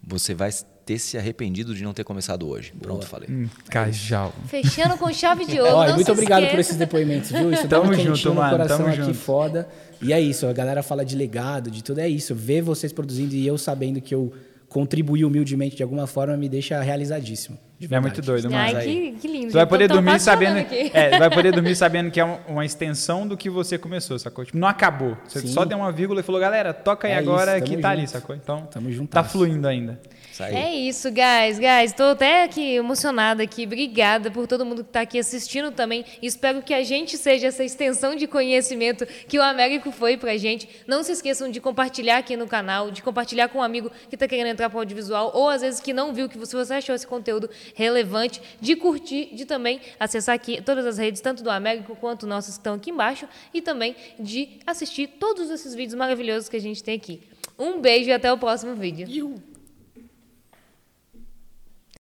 [0.03, 0.49] você vai
[0.83, 2.73] ter se arrependido de não ter começado hoje.
[2.81, 3.29] Pronto, falei.
[3.29, 4.33] Hum, Cajal.
[4.47, 5.75] Fechando com chave de ouro.
[5.75, 6.61] Olha, não muito se obrigado por esqueça.
[6.61, 7.53] esses depoimentos, viu?
[7.53, 9.13] Isso Tamo tamo junto, mano, coração tamo aqui junto.
[9.13, 9.69] foda.
[10.01, 12.33] E é isso, a galera fala de legado, de tudo, é isso.
[12.33, 14.33] Ver vocês produzindo e eu sabendo que eu
[14.67, 17.59] contribuí humildemente de alguma forma me deixa realizadíssimo.
[17.89, 18.61] É muito doido, mano.
[18.63, 19.47] Ai, Mas que, que lindo.
[19.47, 20.57] Tu vai poder Tô- tô dormir sabendo.
[20.93, 24.19] É, tu vai poder dormir sabendo que é um- uma extensão do que você começou,
[24.19, 24.45] sacou?
[24.45, 25.17] Tipo, não acabou.
[25.27, 25.47] Você Sim.
[25.47, 28.01] só deu uma vírgula e falou, galera, toca aí É agora isso, que tá ali,
[28.01, 28.11] junto.
[28.11, 28.35] sacou?
[28.35, 29.09] Então, Tamo junto.
[29.09, 29.99] tá fluindo ainda.
[30.47, 30.63] Isso aí.
[30.63, 31.93] É isso, guys, guys.
[31.93, 33.65] Tô até aqui emocionada aqui.
[33.65, 36.05] Obrigada por todo mundo que tá aqui assistindo também.
[36.21, 40.67] Espero que a gente seja essa extensão de conhecimento que o Américo foi pra gente.
[40.87, 44.27] Não se esqueçam de compartilhar aqui no canal, de compartilhar com um amigo que tá
[44.27, 47.49] querendo entrar pro audiovisual ou às vezes que não viu, que você achou esse conteúdo
[47.75, 52.55] relevante, de curtir, de também acessar aqui todas as redes, tanto do Américo quanto nossas
[52.55, 56.83] que estão aqui embaixo e também de assistir todos esses vídeos maravilhosos que a gente
[56.83, 57.21] tem aqui.
[57.57, 59.07] Um beijo e até o próximo vídeo.
[59.09, 59.50] Iu.